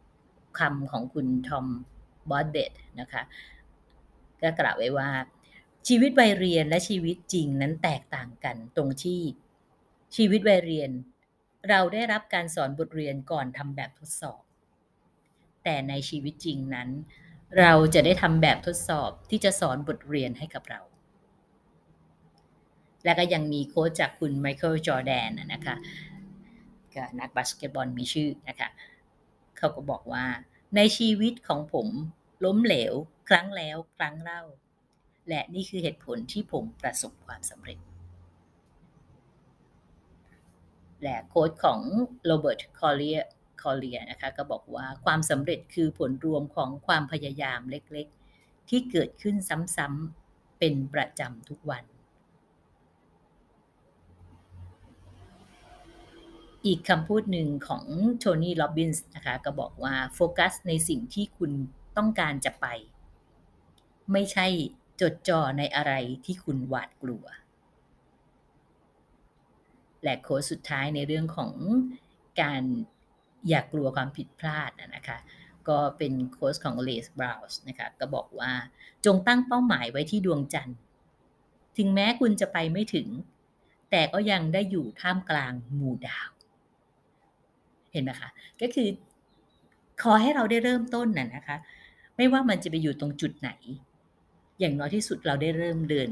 [0.00, 1.66] ำคำของคุณทอม
[2.30, 3.22] บอดเดตนะคะ
[4.42, 5.10] ก็กล่าวไว้ว่า
[5.88, 9.22] ชีวิตวัยเรียนและชีวิตจริงนั้นแตกต่างกันตรงที่
[10.16, 10.90] ชีวิตวัยเรียน
[11.68, 14.42] เราได้รับการสอนบทเรียนก่อนทำแบบทดสอบ
[15.64, 16.88] แต่ในชีวิตจริงนั้น
[17.58, 20.80] เราจะได้ทำแบบทดสอบที่จะสอนบทเรียนให้กับเรา
[23.04, 25.74] และก็ยังมี quote จากคุณไมเคิลจอร์แดนนะคะ
[27.20, 28.68] นักบาสเกตบอลมีชื่อนะคะ
[29.58, 30.24] เขาก็บอกว่า
[30.76, 31.88] ในชีวิตของผม
[32.44, 32.92] ล้มเหลว
[33.28, 34.42] ครั้งแล้วครั้งเล่า
[35.28, 37.78] และนี่คือเหตุผลที่ผมประสบความสำเร็จ
[41.02, 41.80] และ quote ของ
[42.24, 43.20] โรเบิร์ตคอลเลียร์
[43.62, 49.36] คอลเลียร์นะคะก็บอกว่าความสำเร็จคือผลรวมของความพยายามเล็กๆ ที่เกิดขึ้น
[49.76, 51.84] ซ้ำๆเป็นประจำทุกวัน
[56.66, 57.84] อีกคำพูดหนึ่งของ
[58.18, 61.52] โทนี่โรบินส์นะคะก็บอกว่าโฟกัสในสิ่งที่คุณ
[61.96, 62.66] ต้องการจะไป
[64.12, 64.46] ไม่ใช่
[65.00, 65.92] จดจ่อในอะไร
[66.24, 67.24] ที่คุณหวาดกลัว
[70.02, 71.52] และโค้ดสุดท้ายในเรื่องของ
[72.40, 72.62] การ
[73.48, 75.18] อย่ากกลัวความผิดพลาดนะคะ
[75.68, 78.52] ก็เป็นโค้ดของเลสบราวส์นะคะก็บอกว่า
[79.06, 80.78] จงตั้งเป้าหมายไว้ที่ดวงจันทร์
[81.78, 83.08] ถึงแม้คุณจะไปไม่ถึง
[83.90, 86.31] แต่ก็ยังได้อยู่ท่ามกลางหมู่ดาว
[87.92, 88.88] เห็นไหมคะ ก็คือ
[90.02, 91.56] ขอให้เราได้เริ่มต้นน่ะนะคะ
[92.16, 93.50] ไม่ว่ามันจะไปอยู่ตรงจุดไหน
[94.60, 96.08] อย่างน้อยที่สุดเราได้เริ่มเดิน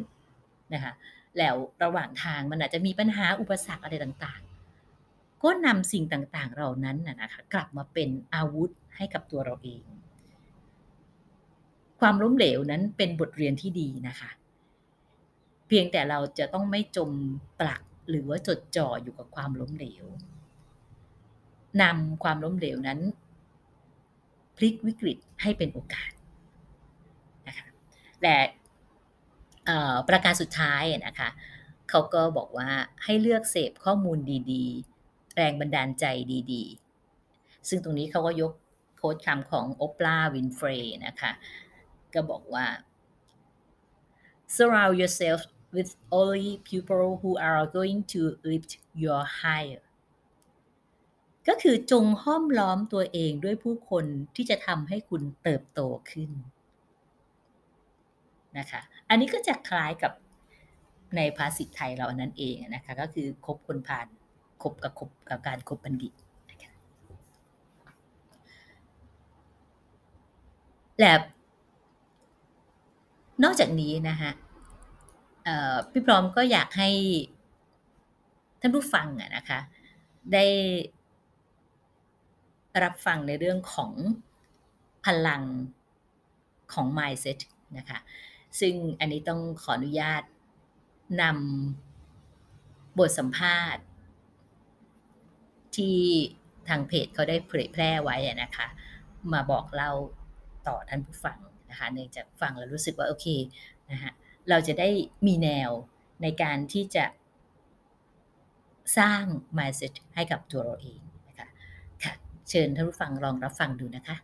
[0.75, 0.93] นะคะ
[1.39, 9.83] แล้วระหว่างทางมันอาจจะมีปัญหาอุปสรรคอะไรต่างๆ ก็นำสิ่งต่างๆ เหล่านั้นนะคะ กลับมาเป็นอาวุธให้กับตัวเราเอง
[12.01, 14.31] ความล้มเหลวนั้นเป็นบทเรียนที่ดีนะคะ
[15.69, 17.11] เพียงแต่เราจะต้องไม่จม
[17.61, 20.05] ปลักหรือว่าจดจ่ออยู่กับความล้มเหลว
[21.83, 23.01] นำความล้มเหลวนั้น
[24.57, 26.11] พลิกวิกฤตให้เป็นโอกาส
[27.47, 27.67] นะคะ
[28.23, 28.39] และ
[30.09, 31.29] ประการสุดท้ายนะคะ
[31.91, 32.69] เขาก็บอกว่า
[33.05, 34.19] ให้เลือกเสพข้อมูล
[34.53, 36.05] ดีๆ แรงบันดาลใจ
[36.53, 38.53] ดีๆ ซึ่งตรงนี้เขาก็ยก
[38.97, 40.69] quote คำของโอปราวินฟรีย์
[41.07, 41.33] นะคะ
[42.15, 42.67] ก็บอกว่า
[44.55, 45.41] surround yourself
[45.77, 48.71] with only people who are going to lift
[49.03, 49.83] your higher
[51.49, 54.05] ก็คือจงห้อมล้อมตัวเองด้วยผู้คน
[54.37, 56.31] ที่จะทำให้คุณเติบโตขึ้น
[58.59, 60.13] นะคะ อันนี้ก็จะคล้ายกับ
[61.17, 64.07] ในภาษิตไทยเราอันนั้นเองนะคะ ก็คือคบคนผ่าน
[64.63, 66.13] คบกับคบกับการคบบัณฑิต
[71.01, 71.15] และ
[73.45, 74.31] นอกจากนี้นะคะ
[75.91, 76.91] พี่พร้อมก็อยากให้
[78.61, 79.59] ท่านผู้ฟังนะคะ
[80.33, 80.45] ได้
[82.83, 83.93] รับฟังในเรื่องของ
[85.07, 85.43] พลัง
[86.73, 87.39] ของ mindset
[87.79, 87.99] นะคะ
[88.61, 90.23] ซึ่งอันนี้ต้องขออนุญาต
[91.23, 93.85] นำบทสัมภาษณ์
[95.77, 95.99] ที่
[96.69, 98.67] ทางเพจเขาได้เผยแพร่ไว้นะคะ
[99.33, 99.93] มาบอกเล่า
[100.67, 101.39] ต่อท่านผู้ฟัง
[101.71, 103.27] นะคะเนื่องจากฟังแล้วรู้สึกว่าโอเค
[103.91, 104.13] นะฮะ
[104.49, 104.89] เราจะได้
[105.27, 105.71] มีแนว
[106.23, 107.05] ในการที่จะ
[108.99, 109.23] สร้าง
[109.59, 111.01] mindset ให้กับตัวเราเอง
[112.51, 114.17] เชิญท่านผู้ฟังลองรับฟังดูนะคะ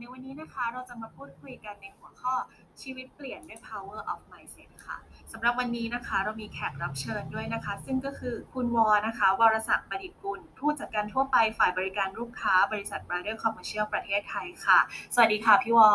[0.00, 2.34] ในวันนี้นะคะเราจะมาพูดคุยกันในหัวข้อ
[2.82, 4.96] ชีวิตเปลี่ยนด้วย power of mindset ค่ะ
[5.32, 14.78] สำหรับวันนี้นะคะ เรามีแขกรับเชิญด้วยนะคะ ซึ่งก็คือคุณวอนะคะวรศักดิ์ประดิษฐ์กุลผู้จัดการทั่วไปฝ่ายบริการลูกค้าบริษัท Brother Commercial ประเทศไทยค่ะ
[15.14, 15.90] สวัสดีค่ะพี่วอ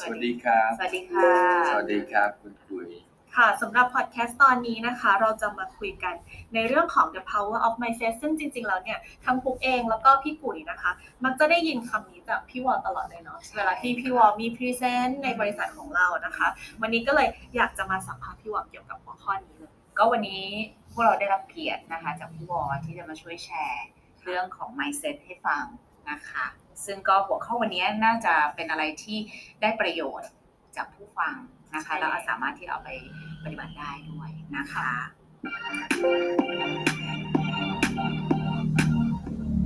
[0.00, 1.30] สวัสดีครับ สวัสดีค่ะ
[1.70, 2.88] สวัสดีครับคุณกุ๋ย
[3.36, 6.14] ค่ะสำหรับพอดแคสต์ตอนนี้นะคะ เราจะมาคุยกัน
[6.54, 10.90] ในเรื่องของ the power of mindset ซึ่งจริง ๆ แล้วเนี่ยทั้งปุ๊กเองแล้วก็พี่กุ๋ยนะคะ
[11.24, 16.48] มักจะได้ยินคำนี้จากพี่วอลตลอดเลยเนาะเวลาที่พี่วอลมี present ในบริษัทของเรานะคะ
[16.80, 20.44] วันนี้ก็เลยอยากจะมาสัมภาษณ์พี่วอลเกี่ยวกับหัวข้อนี้เลยก็วันนี้
[20.92, 23.86] พวกเราได้รับเกียรตินะคะ จากพี่วอลที่จะมาช่วยแชร์
[24.22, 25.64] เรื่องของ mindset ให้ฟัง
[26.10, 26.46] นะคะ
[26.84, 29.18] ซึ่งก็หัวข้อวันนี้น่าจะเป็นอะไรที่
[29.60, 30.30] ได้ประโยชน์
[30.76, 31.34] จากผู้ฟัง
[31.74, 32.90] นะคะ แล้วสามารถที่เอาไป
[33.44, 34.88] ปฏิบัติได้ด้วยนะคะ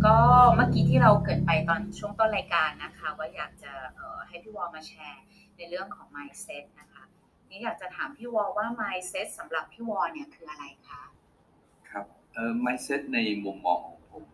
[0.05, 0.19] ก็
[0.57, 3.73] เมื่อกี้ที่เราเกิดไปตอนช่วงต้นรายการนะคะ ว่าอยากจะ
[4.29, 5.23] ให้พี่วอลมาแชร์
[5.57, 7.05] ในเรื่องของ mindset นะคะ
[7.51, 11.03] นี่อยากจะถามพี่วอลว่า mindset สำหรับพี่วอลเนี่ยคืออะไรคะ
[11.91, 14.25] ครับเอ่อ mindset ในมุมมองของผม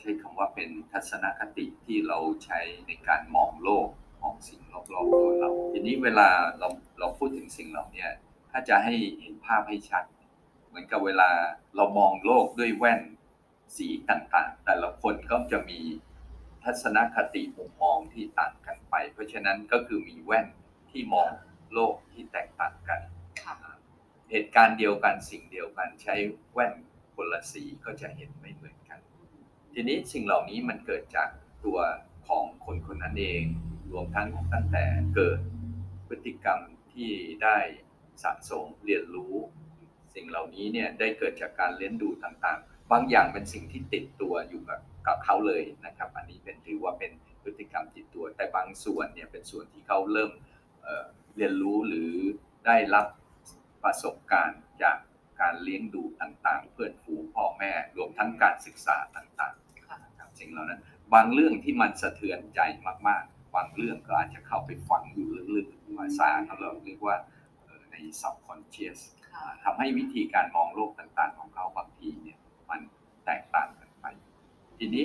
[0.00, 3.88] ใช้คำว่าเป็นทัศนคติที่เราใช้ในการมองโลก
[4.28, 8.06] มองสิ่งรอบๆตัวเรา ทีนี้เวลาเราเราพูดถึงสิ่งเหล่านี้
[8.50, 10.04] ถ้าจะให้เห็นภาพให้ชัด
[10.68, 11.30] เหมือนกับเวลา
[11.76, 13.00] เรามองโลกด้วยแว่น
[13.76, 15.80] สีต่างๆ แต่ละคนก็จะมี
[16.64, 20.46] ทัศนคติมุมมองที่ต่างกันไป เพราะฉะนั้นก็คือมีแว่น
[20.90, 21.28] ที่มอง
[21.72, 23.00] โลกที่แตกต่างกัน
[24.30, 26.14] เหตุการณ์เดียวกันสิ่งเดียวกันใช้
[26.52, 26.72] แว่น
[27.14, 28.98] คนละสีก็จะเห็นไม่เหมือนกัน
[29.72, 31.28] ทีนี้สิ่งเหล่านี้มันเกิดจาก
[31.64, 31.78] ตัว
[32.28, 33.44] ของคนคนนั้นเอง
[33.92, 35.38] รวมทั้งตั้งแต่เกิด
[36.08, 36.60] พฤติกรรม
[36.92, 37.10] ที่
[37.44, 37.58] ได้
[38.22, 39.34] สะสมเรียนรู้
[40.14, 50.30] สิ่งเหล่านี้เนี่ยได้เกิดจากการเลี้ยงดูต่างๆ บางอย่างเป็นสิ่งที่ติดตัวอยู่กับกับเขาเลยนะครับ อันนี้เป็นถือว่าเป็นพฤติกรรมติดตัว แต่บางส่วนเนี่ยเป็นส่วนที่เขาเริ่ม
[50.82, 52.12] เเรียนรู้หรือ
[52.66, 53.06] ได้รับ
[53.84, 54.96] ประสบการณ์จาก
[55.40, 59.68] การเลี้ยงดูต่างๆ เพื่อนฝูงพ่อแม่รวมทั้งการศึกษาต่างๆ
[60.40, 60.80] สิ่งเหล่านั้น
[61.14, 62.60] บางเรื่องที่มันสะเทือนใจ
[63.08, 66.28] มากๆ บางเรื่องก็อาจจะเข้าไปฝังอยู่ลึกๆภาษา
[66.60, 67.16] เราเรียกว่า
[67.90, 68.98] ใน subconscious
[69.64, 72.38] ทำให้วิธีการมองโลกต่างๆ ของเขาบางทีเนี่ย
[72.70, 72.80] มัน
[73.24, 74.04] แตกต่างกันไป
[74.78, 75.04] ทีนี้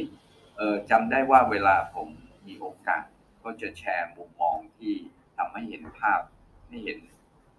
[0.92, 2.08] จำได้ว่าเวลาผม
[2.48, 3.04] มีโอกาส
[3.44, 4.94] ก็จะแชร์มุมมองที่
[5.38, 6.22] ทำให้เห็นภาพ
[6.68, 7.00] ให้เห็น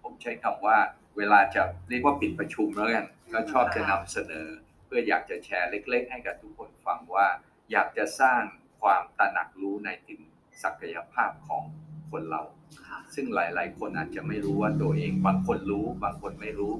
[0.03, 0.77] ผมใช้คำว่า
[1.17, 4.47] เวลาจะเรียกว่าปิดประชุมแล้วกันก็ชอบจะนำเสนอ
[4.85, 7.27] เพื่ออยากจะแชร์เล็ก ๆ ให้กับทุกคนฟังว่า
[7.71, 8.41] อยากจะสร้าง
[8.81, 10.21] ความตระหนักรู้ในถึง
[10.63, 11.63] ศักยภาพของ
[12.11, 12.41] คนเรา
[12.87, 16.73] ค่ะซึ่งหลาย ๆ คนอาจจะไม่รู้ว่าตัวเองบางคนรู้บางคนไม่รู้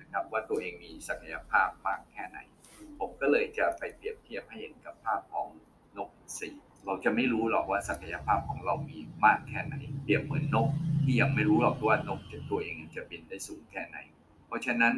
[0.00, 2.38] นะครับว่าตัวเองมีศักยภาพมากแค่ไหน
[2.98, 5.48] ผมก็เลยจะไปเปรียบเทียบให้เห็นกับภาพของ
[5.96, 6.50] นกอินทรี
[6.86, 10.68] เราจะไม่รู้หรอกว่าศักยภาพของเรามีมากแค่ไหนเปรียบเหมือนนก
[11.02, 13.96] ที่ยังไม่รู้หรอกว่านกจะตัวเองจะบินได้สูงแค่ไหน
[14.46, 14.94] เพราะฉะนั้น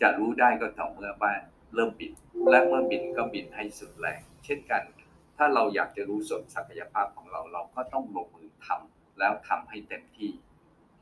[0.00, 1.32] จะรู้ได้ก็ต่อเมื่อว่า
[1.74, 2.12] เริ่มบิน
[2.50, 4.82] และเมื่อบินก็บินให้สุดแรงเช่นกัน
[5.44, 10.30] ถ้าเราอยากจะรู้ส่วนศักยภาพของเรา เราก็ต้องลงมือทำแล้วทำให้เต็มที่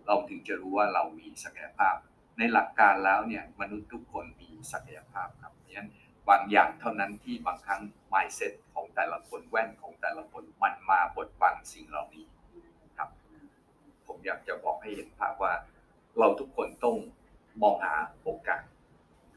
[0.06, 1.94] เราถึงจะรู้ว่าเรามีศักยภาพ
[2.38, 5.90] ในหลักการแล้วเนี่ยมนุษย์ทุกคนมีศักยภาพครับเพราะฉะนั้น
[6.28, 7.80] บางอย่างเท่านั้นที่บางครั้ง
[8.12, 12.24] mindset ของแต่ละคนแว่นของแต่ละคนมันมาบดบังสิ่งเหล่านี้
[12.98, 13.08] ครับ
[14.06, 15.52] ผมอยากจะบอกให้เห็นภาพว่า
[16.18, 16.96] เราทุกคนต้อง
[17.62, 18.62] มองหาโอกาส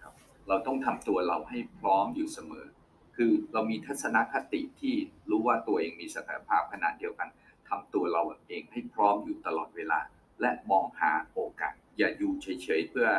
[0.02, 0.14] ครับ
[0.48, 2.66] เราต้องทำตัวเราให้พร้อมอยู่เสมอ
[3.16, 4.96] คือเรามีทัศนคติที่
[5.30, 7.30] รู้ว่าตัวเองมีศักยภาพขนาดเดียวกัน
[7.70, 10.00] ทำตัวเราเองให้พร้อมอยู่ตลอดเวลา
[10.42, 13.10] และมองหาโอกาส อย่าอยู่เฉยๆเพื่อ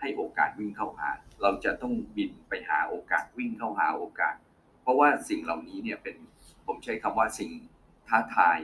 [0.00, 1.10] ให้โอกาสวิ่งเข้าหา
[1.42, 4.34] เราจะต้องบินไปหาโอกาสวิ่งเข้าหาโอกาส
[4.82, 6.16] เพราะว่าสิ่งเหล่านี้เนี่ยเป็น
[6.66, 7.50] ผมใช้คำว่าสิ่ง
[8.08, 8.58] ท้าทาย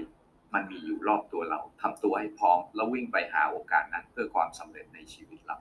[0.55, 5.57] มันมีอยู่รอบตัวเราทำตัวให้พร้อม แล้ววิ่งไปหาโอกาสนั้นเพื่อความสำเร็จในชีวิตเรา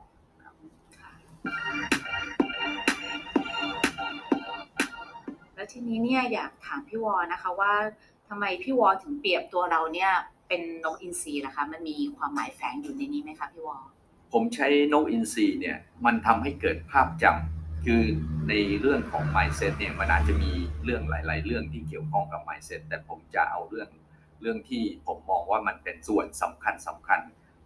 [5.66, 7.74] แล้วทีนี้เนี่ยอยากถามพี่วอนะคะว่า
[8.28, 10.12] ทำไมพี่วอถึงเปรียบตัวเราเนี่ย
[10.48, 13.78] เป็นนกอินทรีนะคะ มันมีความหมายแฝงอยู่ในนี้ไหมคะพี่วอ
[14.34, 18.04] ผมใช้นกอินทรีเนี่ยมันทำให้เกิดภาพจำคือ
[18.50, 20.52] ในเรื่องของ mindset เนี่ยมันอาจจะมี
[20.84, 23.90] เรื่องหลาย ๆ เรื่องที่เกี่ยวข้องกับ mindset แต่ผมจะเอาเรื่อง
[24.42, 27.20] เรื่องที่ผมมองว่ามันเป็นส่วนสำคัญสำคัญ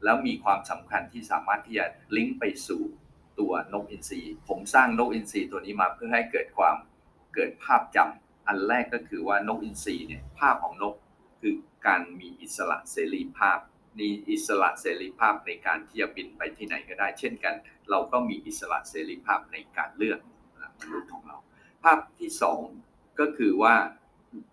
[0.04, 1.86] แล้วมีความสำคัญที่สามารถที่จะ
[2.16, 2.82] ลิงก์ไปสู่
[3.40, 6.76] ตัวนกอินทรีผมสร้างนกอินทรีตัวนี้มาเพื่อให้เกิดความ
[7.34, 10.96] เกิดภาพจำอันแรกก็คือว่านกอินทรีเนี่ยภาพของนก
[11.42, 11.54] คือ
[11.88, 13.60] การมีอิสระเสรีภาพ
[14.00, 17.56] มีอิสระเสรีภาพในการที่จะบินไปที่ไหนก็ได้ เช่นกัน
[17.90, 20.20] เราก็มีอิสระเสรีภาพในการเลือก
[20.80, 21.38] มนุษย์ของเรา
[21.84, 22.62] ภาพที่สอง
[23.20, 23.76] ก็คือว่า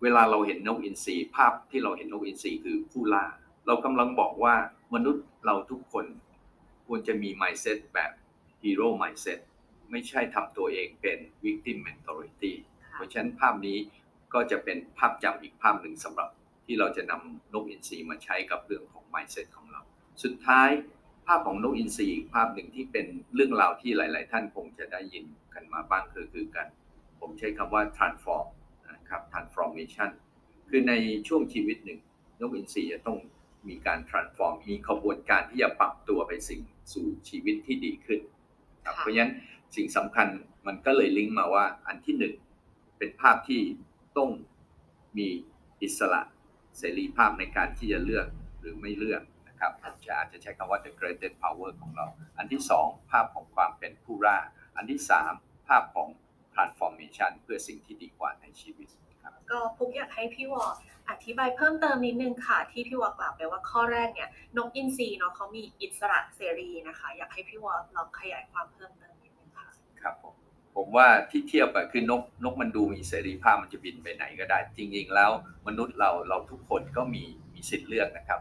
[0.02, 3.26] เวลาเราเห็นนกอินทรีภาพที่เราเห็นนกอินทรีคือผู้ล่า
[3.66, 4.54] เรากำลังบอกว่า
[4.94, 6.06] มนุษย์เราทุกคน
[6.86, 8.10] ควรจะมี mindset แบบ
[8.62, 9.38] hero mindset
[9.90, 12.52] ไม่ใช่ทำตัวเองเป็น victim mentality
[12.94, 13.78] เพราะฉะนั้นภาพนี้
[14.34, 16.28] ก็จะเป็นภาพจำอีกภาพหนึ่งสำหรับ
[16.66, 19.80] ที่เราจะนำนกอินทรีมาใช้กับเรื่องของ mindset ของเรา
[20.22, 20.70] สุดท้าย
[21.26, 26.68] ภาพของนกอินทรีอีกภาพหนึ่งที่เป็นเรื่องราวที่หลาย ๆ ท่านคงจะได้ยินกันมาบ้างคือคือการ
[27.20, 28.46] ผมใช้คำว่า transform
[28.92, 30.10] นะครับ transformation
[30.68, 30.92] คือใน
[31.28, 32.00] ช่วงชีวิตหนึ่ง
[32.40, 33.18] นกอินทรีจะต้อง
[33.68, 36.60] มีการ transform มีขบวนการที่จะปรับตัวไปสิ่ง
[36.92, 38.20] สู่ชีวิตที่ดีขึ้น
[38.84, 39.32] ครับค่ะเพราะฉะนั้น
[39.74, 40.28] สิ่งสำคัญ
[40.66, 42.34] มันก็เลยลิงก์มาว่าอันที่หนึ่ง
[42.98, 43.62] เป็นภาพที่
[44.16, 44.30] ต้อง
[45.18, 45.28] มี
[45.82, 46.22] อิสระ
[46.78, 48.26] เสรีภาพในการที่จะเลือก
[48.60, 49.72] หรือไม่เลือกนะครับ
[50.06, 52.06] จะอาจจะใช้คำว่า the greatest power ของเรา
[52.38, 54.38] อันที่สองภาพของความเป็นผู้ร่า
[54.76, 55.32] อันที่สาม
[55.68, 56.08] ภาพของ
[56.54, 58.88] transformation เพื่อสิ่งที่ดีกว่าในชีวิต
[59.22, 60.64] ครับก็พุกอยากให้พี่วอ
[61.10, 69.15] อธิบายเพิ่มเติมนิดนึงค่ะ ที่พี่วอกล่าวไปว่าข้อแรกเนี่ยนกอินทรีเนาะเขามีอิสระเสรีนะคะ อยากให้พี่วอลองขยายความเพิ่มเติม
[70.06, 70.34] ครับผม
[70.76, 75.30] ผมว่าที่เทียบอะคือนกนกมันดูมีเสรีภาพมันจะบินไปไหนก็ได้ จริง ๆ แล้ว
[75.66, 78.40] มนุษย์เราเราทุกคนก็มีมีสิทธิ์เลือกนะครับ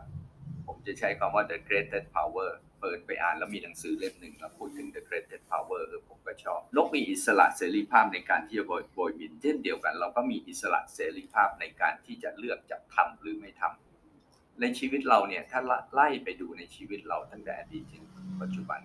[0.68, 2.50] ผมจะใช้คำว่า the greatest power
[2.82, 15.60] เปิดไปอ่านแล้วมีหนังสือเล่มหนึ่งแล้วพูดถึง the greatest power เออผมก็ชอบ นกมีอิสระเสรีภาพในการที่จะโบยบยบิน เช่นเดียวกัน เราก็มีอิสระเสรีภาพในการที่จะเลือกจะทำหรือไม่ทำในชีวิตเราเนี่ยถ้า
[15.94, 18.04] ไล่ไปดูในชีวิตเราตั้งแต่อดีตถึง
[18.42, 18.80] ปัจจุบัน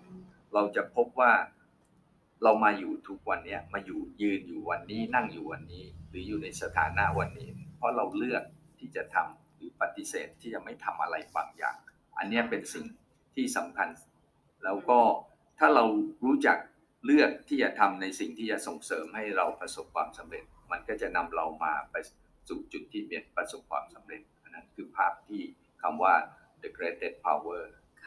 [0.54, 1.32] เราจะพบว่า
[2.42, 8.42] เรามาอยู่ทุกวันเนี้ยมาอยู่ยืนอยู่วันนี้นั่งอยู่วันนี้ หรืออยู่ในสถานะวันนี้ เพราะเราเลือก
[8.78, 11.76] ที่จะทำหรือปฏิเสธที่จะไม่ทำอะไรบางอย่าง
[12.18, 12.86] อันนี้เป็นสิ่ง
[13.34, 13.88] ที่สำคัญ
[14.64, 15.00] แล้วก็
[15.58, 15.84] ถ้าเรา
[16.24, 16.58] รู้จัก
[17.06, 21.96] เลือกที่จะทำในสิ่งที่จะส่งเสริมให้เราประสบความสำเร็จ มันก็จะนำเรามาไป
[22.48, 25.42] สู่จุดที่เป็นประสบความสำเร็จอันนั้นคือภาพที่
[25.82, 26.14] คำว่า
[26.62, 27.60] the greatest power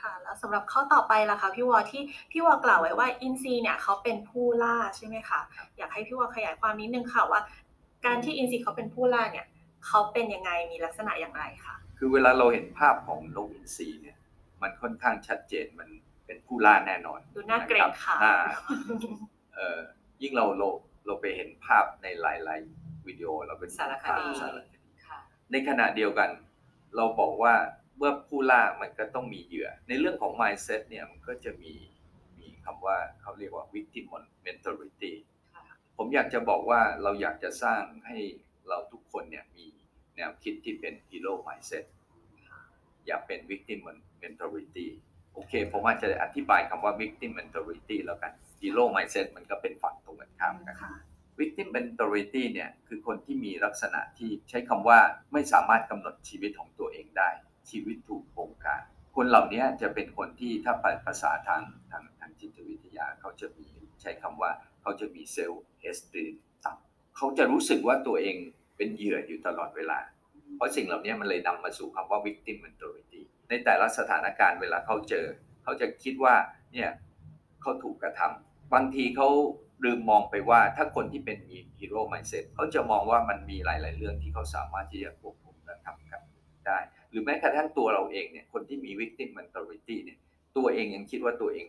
[0.04, 5.40] ค่ะแล้วสำหรับข้อต่อไปล่ะคะพี่วอที่พี่วอกล่าวไว้ว่าอินทรีเนี่ยเขาเป็นผู้ล่าใช่ไหมคะ
[5.78, 7.42] อยากให้พี่วอขยายความนิดนึงค่ะว่า
[8.06, 9.46] การที่อินทรีเขาเป็นผู้ล่าเนี่ย
[9.88, 14.18] เขาเป็นยังไงมีลักษณะอย่างไรคะคือเวลาเราเห็นภาพของนกอินทรีเนี่ย
[14.62, 15.90] มันค่อนข้างชัดเจนมัน
[16.26, 18.36] เป็นผู้ล่าแน่นอนดูน่าเกรงขามอ่า
[19.54, 19.78] เอ่อ
[20.22, 20.70] ยิ่งเราเรา
[21.06, 25.20] เราไปเห็นภาพในหลาย ๆ วิดีโอเราเป็นสารคดีสารคดีค่ะ
[25.52, 26.30] ในขณะเดียวกัน
[26.96, 27.54] เราบอกว่า
[27.98, 31.74] เมื่อผู้ล่ามันก็ต้องมีเหยื่อ ในเรื่องของ mindset เนี่ยมันก็จะมี
[32.40, 34.06] มีคำว่าเขาเรียกว่า victim
[34.46, 35.14] mentality
[35.56, 35.66] ค่ะ
[35.98, 38.18] ผมอยากจะบอกว่าเราอยากจะสร้างให้
[38.70, 39.68] เราทุกคนเนี่ยมี
[40.16, 41.84] แนวคิดที่เป็น hero mindset
[43.06, 43.80] อย่าเป็น victim
[44.24, 44.88] mentality
[45.34, 50.94] โอเค ผมอาจจะอธิบายคำว่า victim mentality แล้วกัน hero mindset มันก็เป็นฝั่งตรงกันข้ามกันค่ะ
[51.40, 55.00] victim mentality เนี่ยคือคนที่มีลักษณะที่ใช้คำว่า
[55.34, 57.30] ไม่สามารถกำหนดชีวิตของตัวเองได้
[57.70, 58.82] ชีวิตถูกบงการ
[59.16, 60.74] คนเหล่านี้จะเป็นคนที่ถ้า
[61.06, 63.68] ภาษาทางทางทางจิตวิทยาเขาจะมี
[64.02, 66.24] ใช้คำว่าเขาจะมีเซลล์เอสตี
[66.66, 68.38] ต่ำเขาจะรู้สึกว่าตัวเอง
[68.78, 70.00] เป็นเหยื่ออยู่ตลอดเวลา
[70.56, 75.26] เพราะสิ่งเหล่านี้มันเลยนำมาสู่คำว่า victim mentality ในแต่ละสถานการณ์เวลาเขาเจอ
[75.64, 76.36] เขาจะคิดว่า
[76.74, 76.90] เนี่ย
[77.62, 79.30] เขาถูกกระทำบางทีเขา
[79.84, 86.22] ลืมมองไปว่าถ้าคนที่เป็นมีฮีโร่ mindset เขาจะมองว่ามันมีหลาย ๆ เรื่องที่เขาสามารถที่จะควบคุมและทำกับ
[86.68, 86.80] ได้
[87.14, 90.20] หรือแม้กระทั่งตัวเราเองเนี่ยคนที่มี victim mentality เนี่ย
[90.58, 91.66] ตัวเองยังคิดว่าตัวเอง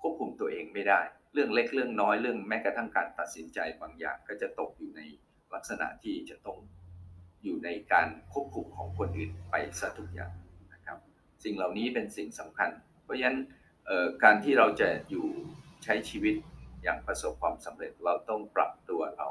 [0.00, 1.00] ควบคุมตัวเองไม่ได้
[1.34, 5.00] เรื่องเล็กเรื่องน้อยเรื่องแม้กระทั่งการตัดสินใจบางอย่าง ก็จะตกอยู่ใน
[5.54, 6.58] ลักษณะที่จะต้อง
[7.44, 10.32] อยู่ในการควบคุมของคนอื่นไปซะทุกอย่าง
[10.72, 10.98] นะครับ
[11.44, 12.70] สิ่งเหล่านี้เป็นสิ่งสำคัญ
[13.04, 13.38] เพราะฉะนั้น
[14.24, 15.26] การที่เราจะอยู่
[15.84, 16.34] ใช้ชีวิต
[16.82, 19.28] อย่างประสบความสำเร็จเราต้องปรับตัวเรา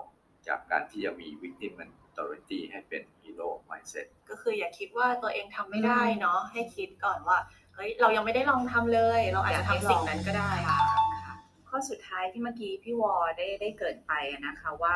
[0.47, 1.73] จากการที่จะมี victim
[2.19, 7.37] mentality ให้เป็น hero mindset ก็คืออย่าคิดว่าตัวเองทำไม่ได้เนาะให้คิดก่อนว่า
[7.75, 10.79] เฮ้ยเรายังไม่ได้ลองทำเลย เราอาจจะทำสิ่งนั้นก็ได้ค่ะ
[11.25, 11.35] ค่ะ
[11.69, 14.95] ข้อสุดท้ายที่เมื่อกี้พี่วอได้ได้เกริดไปอะนะคะว่า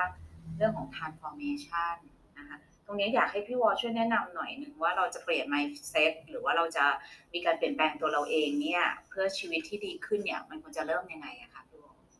[0.57, 1.95] เรื่องของ transformation
[2.38, 6.86] นะคะตรงนี้อยากให้พี่วอช่วยแนะนำหน่อยหนึ่งว่าเราจะเปลี่ยน mindset หรือว่าเราจะ
[7.33, 11.53] มีการเปลี่ยนแปลงตัวเราเองเนี่ยเพื่อชีวิตที่ดีขึ้นเนี่ยมันควรจะเริ่มยังไงอะ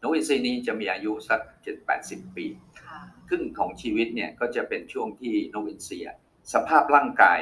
[0.04, 1.42] คะพี่วอนกอินทรีนี้จะมีอายุสัก
[1.90, 2.46] 7-80ปี
[2.82, 6.18] ค่ะครึ่งของชีวิตเนี่ยก็จะเป็นช่วงที่นกอินทรีอะ
[6.54, 7.40] สภาพร่างกาย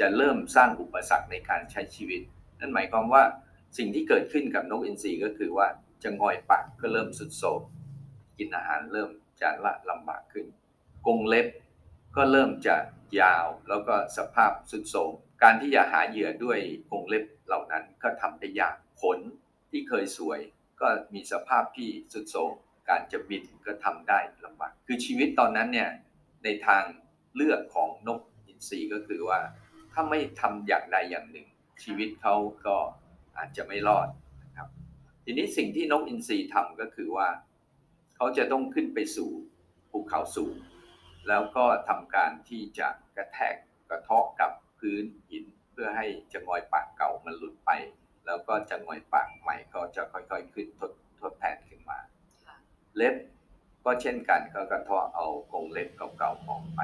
[0.00, 2.20] จะเริ่มสร้างอุปสรรคในการใช้ชีวิต
[2.60, 3.22] นั่นหมายความว่า
[3.78, 5.68] สิ่งที่เกิดขึ้นกับนกอินทรีก็คือว่า
[6.02, 7.60] จะงอยปากก็เริ่มสุดโทรม
[8.38, 10.46] กินอาหารเริ่มจะละลำบากขึ้น
[11.06, 11.46] กรงเล็บ
[12.16, 12.76] ก็เริ่มจะ
[13.20, 15.10] ยาวแล้วก็สภาพสุดโทรม
[15.42, 16.58] การที่จะหาเหยื่อด้วย
[16.90, 19.18] กรงเล็บเหล่านั้นก็ทำได้ยากผล
[19.70, 20.40] ที่เคยสวย
[20.80, 22.50] ก็มีสภาพที่สุดโทม
[22.88, 25.90] การจะบินก็ทำได้ลำบาก คือชีวิตตอนนั้นเนี่ย
[26.44, 26.82] ในทาง
[27.36, 29.40] เลือกของนกอินทรีก็คือว่า
[29.92, 31.48] ถ้าไม่ทำอย่างใดอย่างหนึ่ง
[31.82, 32.34] ชีวิตเขา
[32.66, 32.76] ก็
[33.38, 34.08] อาจจะไม่รอด
[34.44, 34.68] นะครับ
[35.24, 37.28] ทีนี้สิ่งที่นกอินทรีทำก็คือว่า
[38.16, 39.30] เขาจะต้องขึ้นไปสู่
[39.90, 40.54] ภูเขาสูง
[41.28, 43.54] แล้วก็ทำการที่จะกระแทก
[43.90, 47.70] กระเทาะกับพื้นหินเพื่อให้จะงอยปากเก่ามันหลุดไป
[48.28, 51.98] แล้วก็จะงอยปากใหม่ก็จะค่อยๆขึ้นทดทดแทนขึ้นมา
[52.46, 52.56] ค่ะ
[52.96, 53.14] เล็บ
[53.84, 56.80] ก็เช่นกันก็กระเทาะเอากรงเล็บเก่าๆออกไป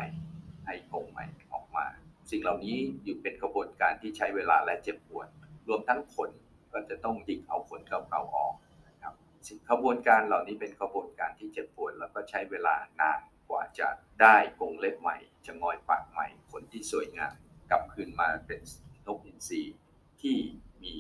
[0.66, 1.87] ให้กรงใหม่ออกมา
[2.30, 5.28] สิ่งเหล่านี้อยู่เป็นกระบวนการที่ใช้เวลาและเจ็บปวด
[5.68, 6.30] รวมทั้งขน
[6.72, 8.54] ก็จะต้องดิกเอาขนเก่าๆออก
[8.88, 9.14] นะครับ
[9.46, 13.88] สิ่งกระบวนการเหล่านี้เป็นกระบวนการที่เจ็บปวด แล้วก็ใช้เวลานานกว่าจะ
[14.22, 17.35] ได้กรงเล็บใหม่จะงอยปากใหม่ขนที่สวยงาม
[17.70, 18.61] กลับคืนมาเป็น
[19.07, 19.62] นกอินทรี
[20.20, 20.37] ที่
[20.83, 20.94] มี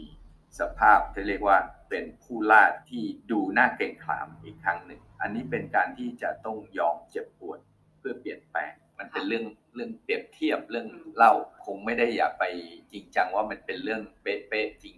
[0.60, 1.58] สภาพที่เรียกว่า
[1.90, 7.58] เป็นผู้ล่าที่ดูน่าเกรงขามอีกครั้งหนึ่ง อันนี้เป็นการที่จะต้องยอมเจ็บปวด
[7.98, 9.44] เพื่อเปลี่ยนแปลง มันเป็นเรื่อง
[9.74, 11.32] เรื่องเปรียบเทียบเรื่องเล่า
[11.64, 12.44] คงไม่ได้อยากไป
[12.92, 14.96] จริงจังว่ามันเป็นเรื่องเป๊ะๆจริง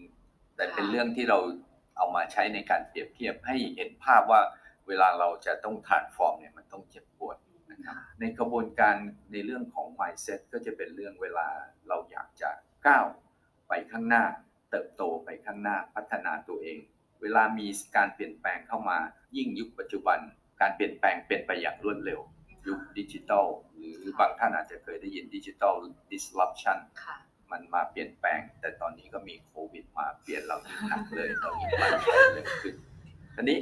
[0.57, 1.39] แต่เป็นเรื่องที่เรา
[1.97, 4.41] เอามาใช้ในการเปรียบเทียบให้เห็นภาพว่า
[4.89, 7.37] เวลาเราจะต้องทานฟอร์มเนี่ยมันต้องเจ็บปวด
[7.71, 8.95] นะครับในกระบวนการ
[9.33, 11.49] ในเรื่องของ mindset ก็จะเป็นเรื่องเวลา
[11.89, 12.51] เราอยากจะ
[12.87, 13.07] ก้าว
[13.69, 14.25] ไปข้างหน้า
[14.71, 16.79] เติบโตไปข้างหน้าพัฒนาตัวเอง
[17.23, 18.99] เวลามีการเปลี่ยนแปลงเข้ามา
[19.37, 20.19] ยิ่งยุคปัจจุบัน
[20.61, 22.21] การเปลี่ยนแปลงเป็นไปอย่างรวดเร็ว
[22.67, 23.47] ยุคดิจิทัล
[23.99, 25.75] หรือบางท่านอาจจะเคยได้ยินดิจิทัล
[26.13, 27.17] disruption ค่ะ
[27.53, 31.83] มันมาเปลี่ยนแปลง แต่ตอนนี้ก็มีโควิดมาเปลี่ยนเรายิ่งหนักเลยเรายิ่งไป
[32.35, 32.75] เร็วขึ้น
[33.35, 33.59] ทีนี้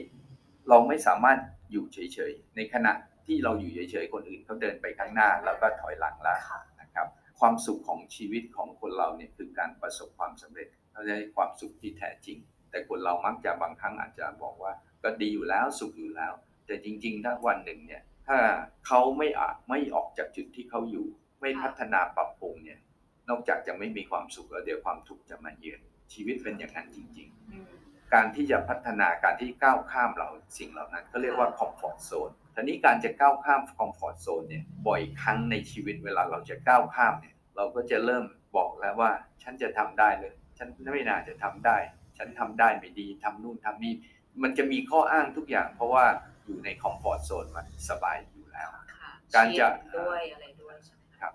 [0.69, 1.39] เราไม่สามารถ
[1.71, 2.93] อยู่เฉยๆ ในขณะ
[3.27, 7.07] ที่เราอยู่เฉยๆ คนอื่นเขาเดินไปข้างหน้าเราก็ถอยหลังแล้วค่ะนะครับ
[7.41, 12.39] ความสุขของชีวิตของคนเราเนี่ยคือการประสบความสำเร็จ เขาได้ความสุขที่แท้จริง
[12.71, 14.73] แต่คนเรามักจะบางครั้งอาจจะบอกว่า
[15.03, 16.33] ก็ดีอยู่แล้วสุขอยู่แล้ว
[16.67, 18.39] แต่จริง ๆ ถ้าวันหนึ่งเนี่ย ถ้า
[18.87, 21.07] เขาไม่อาจไม่ออกจากจุดที่เขาอยู่
[21.41, 22.81] ไม่พัฒนาปรับปรุงเนี่ย
[23.29, 25.81] นอกจากจะไม่มีความสุขแล้วเดี๋ยวความทุกข์จะมาเยือน
[26.13, 30.29] ชีวิตเป็นอย่างนั้นจริงอืมๆการที่จะพัฒนาการที่ก้าวข้ามเรา
[30.59, 38.25] สิ่งเหล่านั้นก็เรียกว่าคอมฟอร์ z โซนทีนี้การจะก้าวข้ามคอมฟอร์ z โซนเนี่ยบ่อยครั้งในชีวิตเวลาเราจะก้าวข้ามเนี่ย เราก็จะเริ่ม
[38.57, 39.11] บอกแล้วว่า
[39.43, 41.77] ฉันจะทำได้เลย ฉันไม่น่าจะทำได้
[42.19, 43.95] ฉันทำได้ไม่ดีทำนู่นทำนี่
[44.43, 46.05] มันจะมีข้ออ้างทุกอย่าง เพราะว่า
[46.47, 51.33] อยู่ในคอมฟอร์ z โซนมันสบายอยู่แล้วค่ะการจะเชียด้วยอะไรด้วยใช่ไหมคะครับ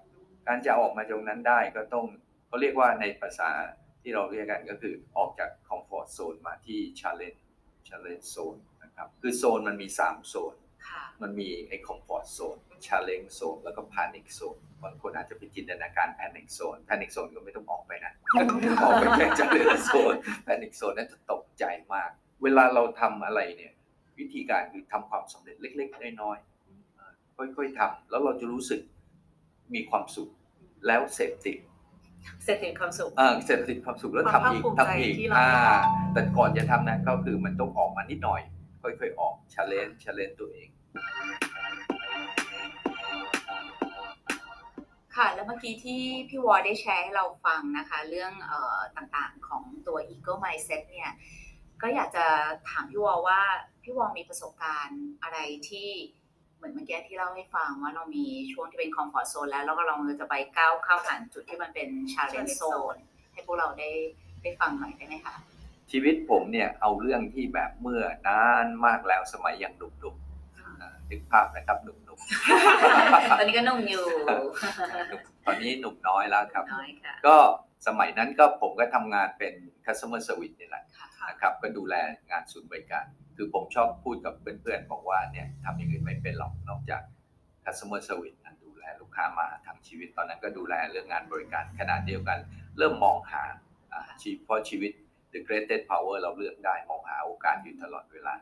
[0.48, 2.06] การจะออกมาตรงนั้นได้ก็ต้อง
[2.48, 3.50] เขาเรียกว่าในภาษา
[4.02, 7.44] ที่เราเรียกกันก็คือออกจากคอมฟอร์ z โซนมาที่ชาเลนจ์
[7.88, 10.56] ช challenge zone นะครับ คือโซนมันมี 3 โซน
[10.88, 18.14] ค่ะมันมีไอ้ comfort zone challenge zone แล้วก็ panic zone บางคนอาจจะไปจินตนาการ panic zone panic zone ก็ไม่ต้องออกไปนะ
[18.84, 20.18] ออกไปแค่ challenge zone
[20.48, 21.64] panic zone นั้นจะตกใจ
[21.94, 22.10] มาก
[22.44, 23.74] เวลาเราทำอะไรเนี่ย
[24.20, 27.06] วิธีการคือทำความสำเร็จเล็ก ๆ น้อยๆเอ่
[27.46, 28.82] อค่อยๆทำแล้วเราจะรู้สึก
[29.74, 30.30] มีความสุข
[30.88, 31.58] แล้วเสพติด
[32.44, 38.42] เสร็จถึงความสุขอ่าเสพติดความสุขแล้วความทำอีกภาคภูมิใจทำอีกที่เราอ่าได้ทแต่ก่อนจะทำนั้นก็คือมันต้องออกมานิดหน่อย
[38.82, 40.68] ค่อยๆออก challenge challenge ตัวเอง
[45.20, 51.12] ค่ะ แล้วเมื่อกี้ที่พี่วอได้แชร์ให้เราฟังนะคะ เรื่องเอ่อต่างๆของตัว Ego Mindset เนี่ย
[51.82, 52.26] ก็อยากจะ
[52.70, 53.40] ถามพี่วอว่า
[53.84, 55.38] พี่วอมีประสบการณ์อะไร
[55.70, 55.90] ที่
[56.56, 62.64] เหมือนเมื่อกี้ที่เล่าให้ฟังว่าเรามีช่วงที่เป็นคอมฟอร์ z โซนแล้วแล้วก็เราจะไปก้าวเข้าผ่านจุดที่มันเป็นชาเลนจ์ Challenge โซ
[62.94, 62.96] น
[63.34, 63.90] ให้พวกเราได้
[64.42, 65.36] ได้ฟังหน่อยได้ไหมคะ
[65.92, 71.98] ชีวิตผมเนี่ยเอาเรื่องที่แบบเมื่อนานมากแล้วสมัยยังหนุ่มๆอ่านึกภาพนะครับหนุ่ม
[73.38, 77.36] ตอนนี้ก็นุ่มอยู่ๆตอนนี้หนุ่มน้อยแล้วครับ น้อยค่ะ ก็
[77.88, 79.54] สมัยนั้นก็ผมก็ทำงานเป็น
[79.86, 81.96] customer service นี่แหละค่ะนะครับ ก็ดูแล
[82.32, 83.06] งานศูนย์บริการ
[83.36, 87.02] คือผมชอบพูดกับเพื่อนๆบอกว่าเนี่ยทำอย่างอื่นไม่เป็นหรอกนอกจาก
[87.66, 92.40] customer service นั้นดูแลลูกค้ามาทั้งชีวิต ตอนนั้นก็ดูแลเรื่องงานบริการขนาดเดียวกัน
[92.78, 93.44] เริ่มมองหา
[93.94, 94.92] อ่าชีเพราะชีวิต
[95.34, 98.34] the greatest power เราเลือกได้มองหาโอกาสอยู่ตลอดเวลา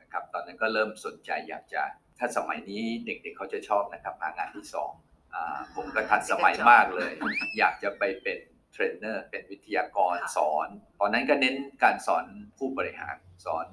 [0.00, 1.82] นะครับ ตอนนั้นก็เริ่มสนใจอยากจะ
[2.18, 4.92] ถ้าสมัยนี้เด็กๆเขาจะชอบนะครับหางานที่สอง
[5.34, 7.12] อ่าผมก็ทันสมัยมากเลย
[7.58, 8.38] อยากจะไปเป็น
[8.72, 10.68] เทรนเนอร์เป็นวิทยากรค่ะสอน
[11.00, 12.24] ตอนนั้นก็เน้นการสอน
[12.58, 13.66] ผู้บริหารสอน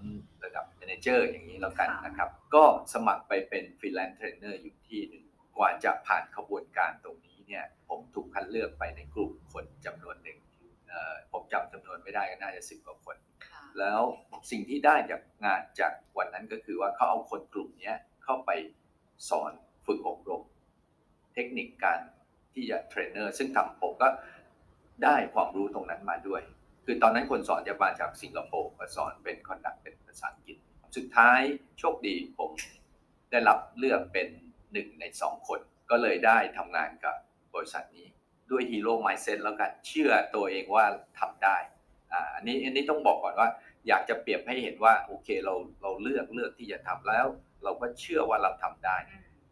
[0.44, 5.26] ระดับ m ม n เจอร์อย่างนี้แล้วกันนะครับ ก็สมัครไปเป็น freelance trainer อยู่ที่หนึ่ง
[5.58, 10.40] กว่าจะผ่านขบวนการตรงนี้เนี่ย ผมถูกคัดเลือกไปในกลุ่มคนจำนวนหนึ่ง
[10.90, 14.02] เอ่อผมจำจำนวนไม่ได้ก็น่าจะสิบกว่าคนค่ะแล้ว
[14.52, 18.52] สิ่งที่ได้จากงานจากวันนั้นก็คือว่าเขาเอาคนกลุ่มเนี้ย เข้าไป
[19.30, 19.52] สอน
[19.86, 20.44] ฝึกอบรม
[21.34, 22.00] เทคนิคการ
[22.54, 24.10] ที่จะเทรนเนอร์ซึ่งทำผมก็
[25.04, 26.42] ได้ความรู้ตรงนั้นมาด้วย
[26.86, 30.58] คือตอนนั้นคนสอนจะมาจากสิงคโปร์มาสอนเป็น conduct เป็นภาษาอังกฤษ
[30.96, 31.40] สุดท้าย
[31.80, 32.52] โชคดีผม
[33.32, 34.28] ได้รับเลือกเป็น
[34.74, 35.60] หนึ่งในสองคน
[35.90, 37.16] ก็เลยได้ทำงานกับ
[37.54, 38.08] บริษัทนี้
[38.52, 40.86] ด้วยฮีโร่ไม n ์เซ t แล้วกันเชื่อตัวเองว่า
[41.20, 41.58] ทำได้
[42.12, 43.50] อ่าอันนี้อันนี้ต้องบอกก่อนว่า
[43.88, 47.26] อยากจะเปรียบให้เห็นว่าโอเคเราเราเลือกเลือกที่จะทำแล้ว
[47.66, 48.98] เราก็เชื่อว่าเราทำได้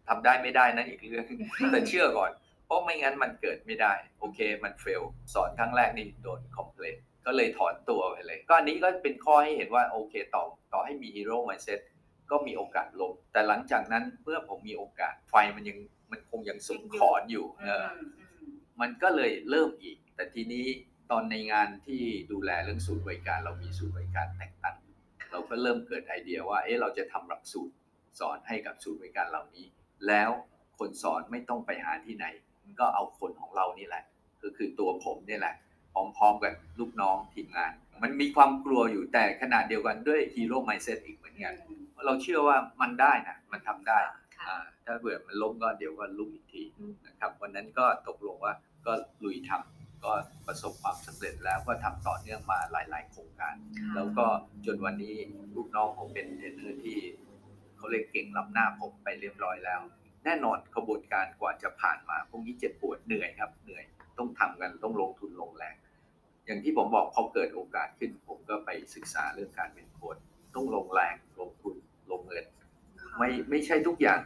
[0.08, 1.26] ทำได้ไม่ได้นั่นอีกเรื่อง
[1.72, 2.32] แต่เชื่อก่อน
[2.66, 5.04] เพราะไม่งั้นมันเกิดไม่ได้ โอเค มันเฟล
[5.34, 10.44] สอนครั้งแรกนี่โดนคอมเพลนก็เลยถอนตัวไปเลย ก็อันนี้ก็เป็นข้อให้เห็นว่าโอเคต่อ
[10.74, 11.80] ต่อให้มีฮีโร่ไมเซ็ต
[12.32, 15.78] ก็มีโอกาสลง แต่หลังจากนั้นเมื่อผมมีโอกาสไฟมันยัง
[16.12, 18.46] มันคงยังสุกขอนอยู่เอออืมอืม
[18.82, 20.66] มันก็เลยเริ่มอีก แต่ทีนี้
[21.12, 22.02] ตอนในงานที่
[22.32, 24.76] ดูแลเรื่องศูนย์บริการ เรามีศูนย์บริการแต่งตั้ง
[25.32, 27.74] เราก็เริ่มเกิดไอเดียว่า เอ๊ะเราจะทำหลักสูตร
[28.20, 29.66] สอนให้กับศูนย์บริการเหล่านี้
[30.08, 30.30] แล้ว
[30.80, 32.26] คนสอนไม่ต้องไปหาที่ไหน
[32.80, 34.04] ก็เอาคนของเรานี่แหละ
[34.44, 35.56] ก็คือตัวผมนี่แหละ
[35.94, 37.72] พร้อมๆกับลูกน้องทีมงาน
[38.04, 41.54] มันมีความกลัวอยู่แต่ขณะเดียวกันด้วย hero mindset อีกเหมือนกัน
[42.06, 44.00] เราเชื่อว่ามันได้นะมันทำได้
[44.38, 46.64] ค่ะอ่าถ้าเผื่อมันล้มก็เดี๋ยวก็ลุกอีกที
[47.08, 48.54] นะครับวันนั้นก็ตกลงว่า
[48.86, 48.94] ก็
[49.24, 50.12] ลุยทำก็
[50.48, 53.56] ประสบความสำเร็จแล้วก็ทำต่อเนื่องมาหลาย ๆ โครงการ
[53.96, 54.26] แล้วก็
[54.66, 55.16] จนวันนี้
[55.56, 56.98] ลูกน้องผมเป็นเทรนเนอร์ที่
[57.84, 59.82] เขาเรียเก่งล้ำหน้าผมไปเรียบร้อยแล้ว
[60.26, 63.84] แน่นอนกระบวนการกว่าจะผ่านมาพวกนี้เจ็บปวดเหนื่อยครับเหนื่อย
[64.18, 65.76] ต้องทำกันต้องลงทุนลงแรง
[66.46, 70.18] อย่างที่ผมบอกพอเกิดโอกาสขึ้น ผมก็ไปศึกษาเรื่องการเป็นโค้ช
[70.56, 71.76] ต้องลงแรงลงทุน
[72.12, 72.46] ลงเงิน
[73.18, 74.20] ไม่ไม่ใช่ทุกอย่าง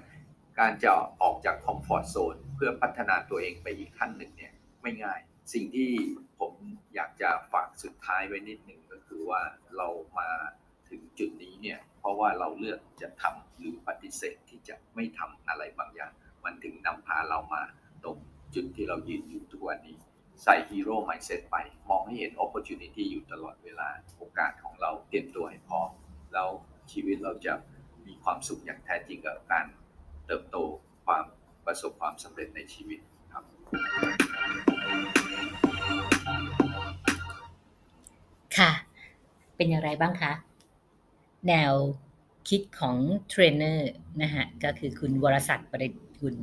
[0.60, 0.91] การจะ
[1.22, 5.20] ออกจากคอมฟอร์ z โซนเพื่อพัฒนาตัวเองไปอีกขั้นหนึ่งเนี่ยไม่ง่าย
[5.53, 5.89] สิ่งที่
[6.39, 6.53] ผม
[6.95, 9.41] อยากจะฝากสุดท้ายไว้นิดหนึ่งก็คือว่า
[9.78, 9.88] เรา
[10.20, 10.30] มา
[10.89, 16.12] ถึงจุดนี้เนี่ย ราะว่าเราเลือกจะทำหรือปฏิเสธที่จะไม่ทำอะไรบางอย่าง
[16.43, 17.64] มันถึงนำพาเรามา
[18.03, 18.18] ตรง
[18.55, 19.95] จุดที่เรายืนอยู่ทุกวันนี้
[20.43, 21.55] ใส่ฮีโร่ไม n ์เซ t ไป
[21.89, 22.70] มองให้เห็นโอกาส
[23.12, 25.89] อยู่ตลอดเวลาโอกาสของเราเตรียมตัวให้พร้อม
[26.34, 26.49] แล้ว
[26.91, 27.53] ชีวิตเราจะ
[28.08, 29.66] มีความสุขอย่างแท้จริงกับการ
[30.28, 30.58] เติบโต
[31.05, 31.24] ความ
[31.66, 32.99] ประสบความสำเร็จในชีวิต
[33.34, 33.43] ครับ
[38.58, 38.72] ค่ะ
[39.55, 40.34] เป็นอย่างไรบ้างคะ
[41.47, 41.73] แนว
[42.49, 42.97] คิดของ
[43.29, 43.91] เทรนเนอร์
[44.21, 46.35] นะฮะก็คือคุณวรศักดิ์ประดิษฐ์กุล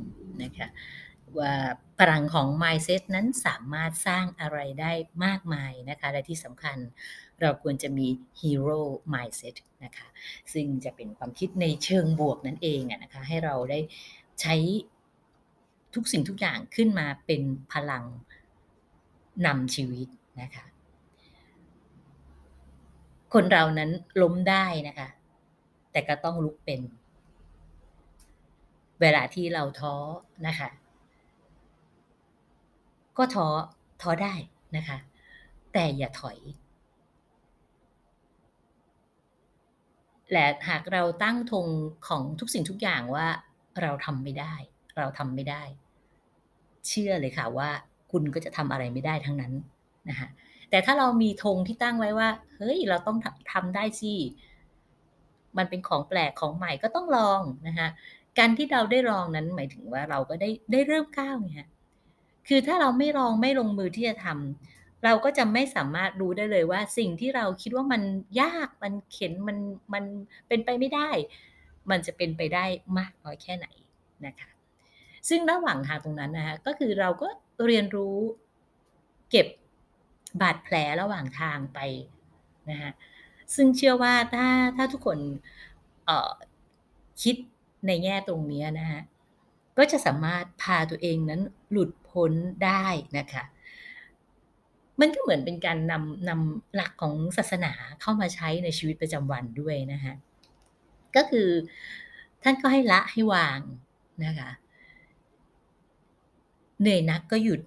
[0.43, 0.67] นะคะ
[1.39, 1.53] ว่า
[1.99, 4.91] พลังของ mindset นั้นสามารถสร้างอะไรได้
[5.25, 6.77] มากมายนะคะและที่สำคัญ
[7.41, 8.07] เราควรจะมี
[8.39, 8.81] hero
[9.13, 10.07] mindset นะคะ
[10.53, 13.79] ซึ่งจะเป็นความคิดในเชิงบวกนั่นเองนะคะให้เราได้
[14.41, 14.55] ใช้
[15.93, 17.41] ทุกสิ่งทุกอย่างขึ้นมาเป็น
[17.73, 18.03] พลัง
[19.45, 20.07] นำชีวิต
[20.41, 20.65] นะคะ
[23.39, 25.07] คนเรานั้นล้มได้นะคะ
[25.91, 26.81] แต่ก็ต้องลุกเป็น
[29.01, 29.95] เวลาที่เราท้อ
[30.47, 30.69] นะคะ
[33.17, 33.47] ก็ท้อ
[34.01, 34.33] ท้อได้
[34.77, 34.97] นะคะ
[35.73, 36.37] แต่อย่าถอย
[40.31, 41.67] และหากเราตั้งธง
[42.07, 43.27] ของทุกสิ่งทุกอย่างว่า
[43.81, 44.53] เราทำไม่ได้
[44.97, 45.63] เราทำไม่ได้
[46.87, 47.69] เชื่อเลยค่ะว่า
[48.11, 49.53] คุณก็จะทำอะไรไม่ได้ทั้งนั้น
[50.09, 50.29] นะคะ
[50.69, 53.17] แต่ถ้าเรามีธงที่ตั้งไว้ว่า เฮ้ย เราต้อง
[53.51, 54.13] ทำได้สิ
[55.57, 57.87] มันเป็นของแปลกของใหม่ก็ต้องลองนะคะ
[58.39, 61.69] การที่เราได้ลองนั้นหมายถึงว่าเราก็ได้ได้เริ่มก้าวไงฮะ
[62.47, 68.01] คือถ้าเราไม่ลองไม่ลงมือที่จะทำเราก็จะไม่สามารถรู้ได้เลยว่า สิ่งที่เราคิดว่ามัน
[68.41, 69.57] ยากมันเข็นมัน
[69.93, 70.03] มัน
[70.47, 71.09] เป็นไปไม่ได้
[71.89, 72.65] มันจะเป็นไปได้
[72.97, 73.67] มากน้อยแค่ไหน
[74.25, 74.49] นะคะ
[75.29, 77.27] ซึ่งระหว่างทางตรงนั้นนะคะก็คือเราก็
[77.65, 78.17] เรียนรู้
[79.31, 79.47] เก็บ
[80.41, 81.79] บาดแผลระหว่างทางไป
[82.69, 82.91] นะคะ
[83.55, 85.19] ซึ่งเชื่อว่าถ้าถ้าทุกคน
[87.21, 87.35] คิด
[87.87, 89.01] ในแง่ตรงนี้นะคะ
[89.77, 92.31] ก็จะสามารถพาตัวเองนั้นหลุดพ้น
[92.65, 92.85] ได้
[93.17, 93.43] นะคะ
[94.99, 97.71] มันก็เหมือนเป็นการนำนำหลักของศาสนา
[98.01, 100.13] เข้ามาใช้ในชีวิตประจำวันด้วยนะคะ
[101.15, 101.47] ก็คือ
[102.43, 103.59] ท่านก็ให้ละให้วาง
[104.25, 104.49] นะคะ
[106.79, 107.61] เหนื่อยนักก็หยุด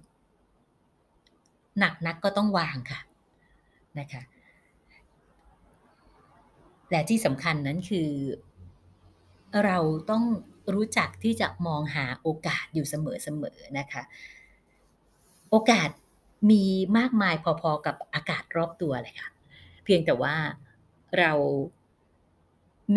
[1.79, 2.99] หนักนักก็ต้องวางค่ะ
[3.99, 4.21] นะคะ
[6.89, 8.09] และที่สำคัญนั้นคือ
[9.65, 9.77] เรา
[10.09, 10.23] ต้อง
[10.73, 14.01] รู้จักที่จะมองหาโอกาสอยู่เสมอๆนะคะ
[15.49, 15.89] โอกาส
[16.51, 16.63] มี
[16.97, 19.29] มากมายพอๆกับอากาศรอบตัวเลยค่ะ
[19.83, 20.35] เพียงแต่ว่า
[21.19, 21.31] เรา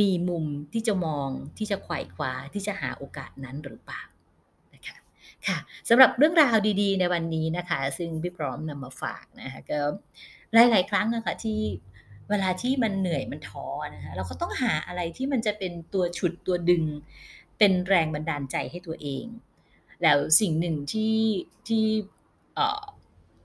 [0.01, 1.29] มีมุมที่จะมอง
[1.59, 4.03] ที่จะไขว่คว้าที่จะหาโอกาสนั้นหรือเปล่า
[5.47, 9.81] ค่ะสำหรับเรื่องราวดีๆ ในวันนี้นะคะ ซึ่งพี่พร้อมนำมาฝากนะคะก็
[10.71, 11.61] หลายๆครั้งนะคะที่
[12.31, 16.85] เวลาที่มันเหนื่อยมันท้อนะคะเราก็ต้องหาอะไรที่มันจะเป็นตัวฉุดตัวดึง
[17.59, 19.25] เป็นแรงบันดาลใจให้ตัวเอง
[20.03, 21.17] แล้วสิ่งหนึ่งที่
[21.69, 21.85] ที่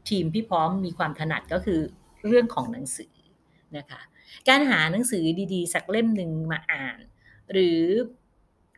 [0.10, 1.82] ทีมพี่พร้อมมีความถนัดก็คือ
[2.28, 3.14] เรื่องของหนังสือ
[3.78, 4.02] นะคะ
[4.50, 5.24] การหาหนังสือ
[5.54, 6.98] ดีๆ สักเล่มหนึ่งมาอ่าน
[7.52, 7.82] หรือ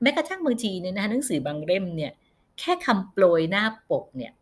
[0.01, 2.11] แม้กระทั่งบางทีเนี่ยนะหนังสือบางเล่มเนี่ย
[2.60, 4.34] แค่คำโปรยหน้าปกเนี่ย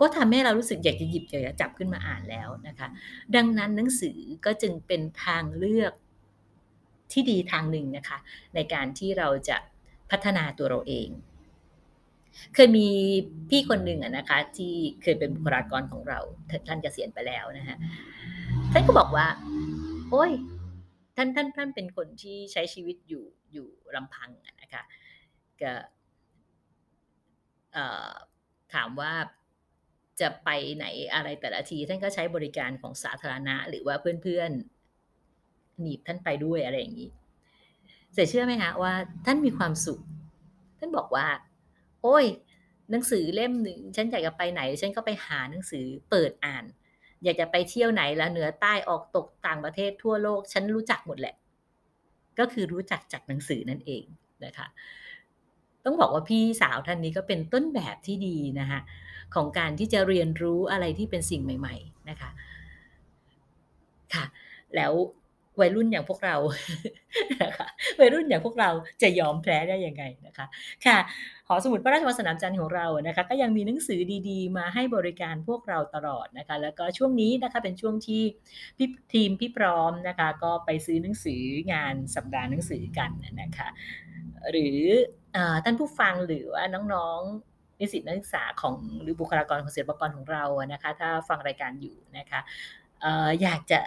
[0.00, 2.88] ก็ทำให้เรารู้สึกอยากจะหยิบอยากจะจับขึ้นมาอ่านแล้วนะคะ
[3.36, 5.92] ดังนั้นหนังสือก็จึงเป็นทางเลือก
[7.12, 8.18] ที่ดีทางหนึ่งนะคะ
[8.54, 9.56] ในการที่เราจะ
[10.10, 11.08] พัฒนาตัวเราเอง
[12.54, 12.88] เคยมี
[13.50, 16.18] พี่คนหนึ่งนะคะ ที่เคยเป็นบุคลากรของเรา
[16.68, 17.76] ท่านเกษียณไปแล้วนะคะ
[18.72, 19.26] ท่านก็บอกว่า
[20.10, 20.32] โอ้ย
[21.16, 24.30] ท่านท่านท่านเป็นคนที่ใช้ชีวิตอยู่อยู่ลำพัง
[24.62, 24.82] นะคะ
[25.62, 25.72] ก็
[28.74, 29.12] ถามว่า
[30.20, 37.10] จะไปไหนอะไรแต่ละที ท่านก็ใช้บริการของสาธารณะ หรือว่าเพื่อนๆหนีบท่านไปด้วยอะไรอย่างนี้
[38.14, 38.92] แต่เชื่อไหมคะว่า
[39.26, 40.00] ท่านมีความสุข
[40.78, 41.26] ท่านบอกว่า
[42.02, 42.24] โอ้ย
[42.90, 46.64] หนังสือเล่มหนึ่งฉันอยากจะไปไหน ฉันก็ไปหาหนังสือเปิดอ่าน
[47.24, 51.34] อยากจะไปเที่ยวไหนแล้วเหนือใต้ออกตกต่างประเทศทั่วโลก ฉันรู้จักหมดแหละ
[52.38, 54.04] ก็คือรู้จักจากหนังสือนั่นเอง
[54.44, 54.66] นะคะ
[55.86, 58.80] ต้องบอกว่าพี่สาวท่านนี้ก็เป็นต้นแบบที่ดีนะคะ
[59.34, 62.30] ของการที่จะเรียนรู้อะไรที่เป็นสิ่งใหม่ ๆนะคะ
[64.14, 64.24] ค่ะ
[64.76, 64.92] แล้ว
[65.60, 66.36] วัยรุ่นอย่างพวกเรา
[67.42, 67.66] นะคะ
[68.00, 68.70] วัยรุ่นอย่างพวกเรา
[69.02, 70.46] จะยอมแพ้ได้ยังไงนะคะ
[70.86, 70.98] ค่ะ
[71.48, 78.22] หอสมุดพระราชวังสนามจันทร์ของเรานะคะ ก็ยังมีหนังสือดีๆ มาให้บริการพวกเราตลอดนะคะ แล้วก็ช่วงนี้นะคะเป็นช่วงที่
[78.76, 83.10] พี่ทีมพี่พร้อมนะคะ ก็ไปซื้อหนังสืองานสัปดาห์หนังสือกัน
[83.42, 83.68] นะคะ
[84.50, 84.78] หรือ
[85.64, 87.20] ท่านผู้ฟังหรือว่าน้อง
[87.80, 92.40] นิสิตนักศึกษาของหรือบุคลากรของศิลปากรของเรานะคะ ถ้าฟังรายการอยู่นะคะ
[93.42, 93.80] อยากจะ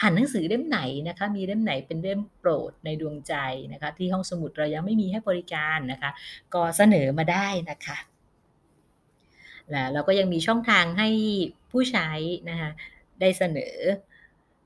[0.00, 3.34] อ่านหนังสือเล่มไหนนะคะ มีเล่มไหนเป็นเล่มโปรดในดวงใจ
[3.72, 6.10] นะคะ ที่ห้องสมุดเรายังไม่มีให้บริการนะคะ
[6.54, 7.96] ก็เสนอมาได้นะคะ
[9.70, 11.08] แล้วเราก็ยังมีช่องทางให้
[11.70, 12.08] ผู้ใช้
[12.50, 12.70] นะคะ
[13.20, 13.76] ได้เสนอ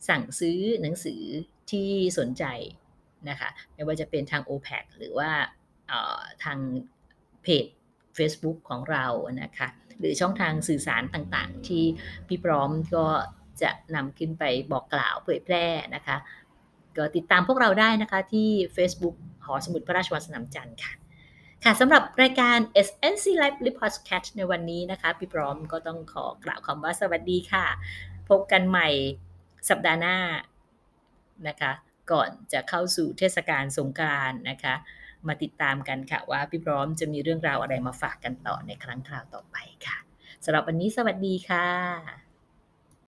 [0.08, 1.22] สั่งซื้อหนังสือ
[1.70, 1.88] ที่
[2.18, 2.44] สนใจ
[3.28, 5.30] นะคะไม่ว่าจะเป็นทาง o p e c หรือว่า
[6.44, 6.58] ทาง
[7.42, 7.66] เพจ
[8.18, 9.06] Facebook ของเรา
[9.42, 9.68] นะคะ
[9.98, 11.84] หรือช่องทางสื่อสารต่างๆ ที่
[12.28, 13.06] พี่พร้อมก็
[13.62, 16.16] จะนำขึ้นไปบอกกล่าวเผยแพร่นะคะ
[16.96, 20.92] ก็ติดตามพวกเราได้นะคะที่ Facebook หอสมุดพระราชวังสนามจันทร์ค่ะ
[21.64, 27.66] ค่ะสำหรับรายการ SNC Live Report Catch ในวันนี้นะคะ พี่พร้อมก็ต้องขอกล่าวคำว่าสวัสดีค่ะ
[28.28, 28.88] พบกันใหม่
[29.68, 30.16] สัปดาห์หน้า
[31.48, 31.72] นะคะ
[32.12, 34.74] ก่อนจะเข้าสู่เทศกาลสงกรานต์นะคะ
[35.26, 39.56] มาติดตามกันค่ะ ว่าพี่พร้อมจะมีเรื่องราวอะไรมาฝากกันต่อในครั้งคราวต่อไป
[39.86, 39.98] ค่ะ
[40.44, 42.27] สำหรับวันนี้สวัสดีค่ะ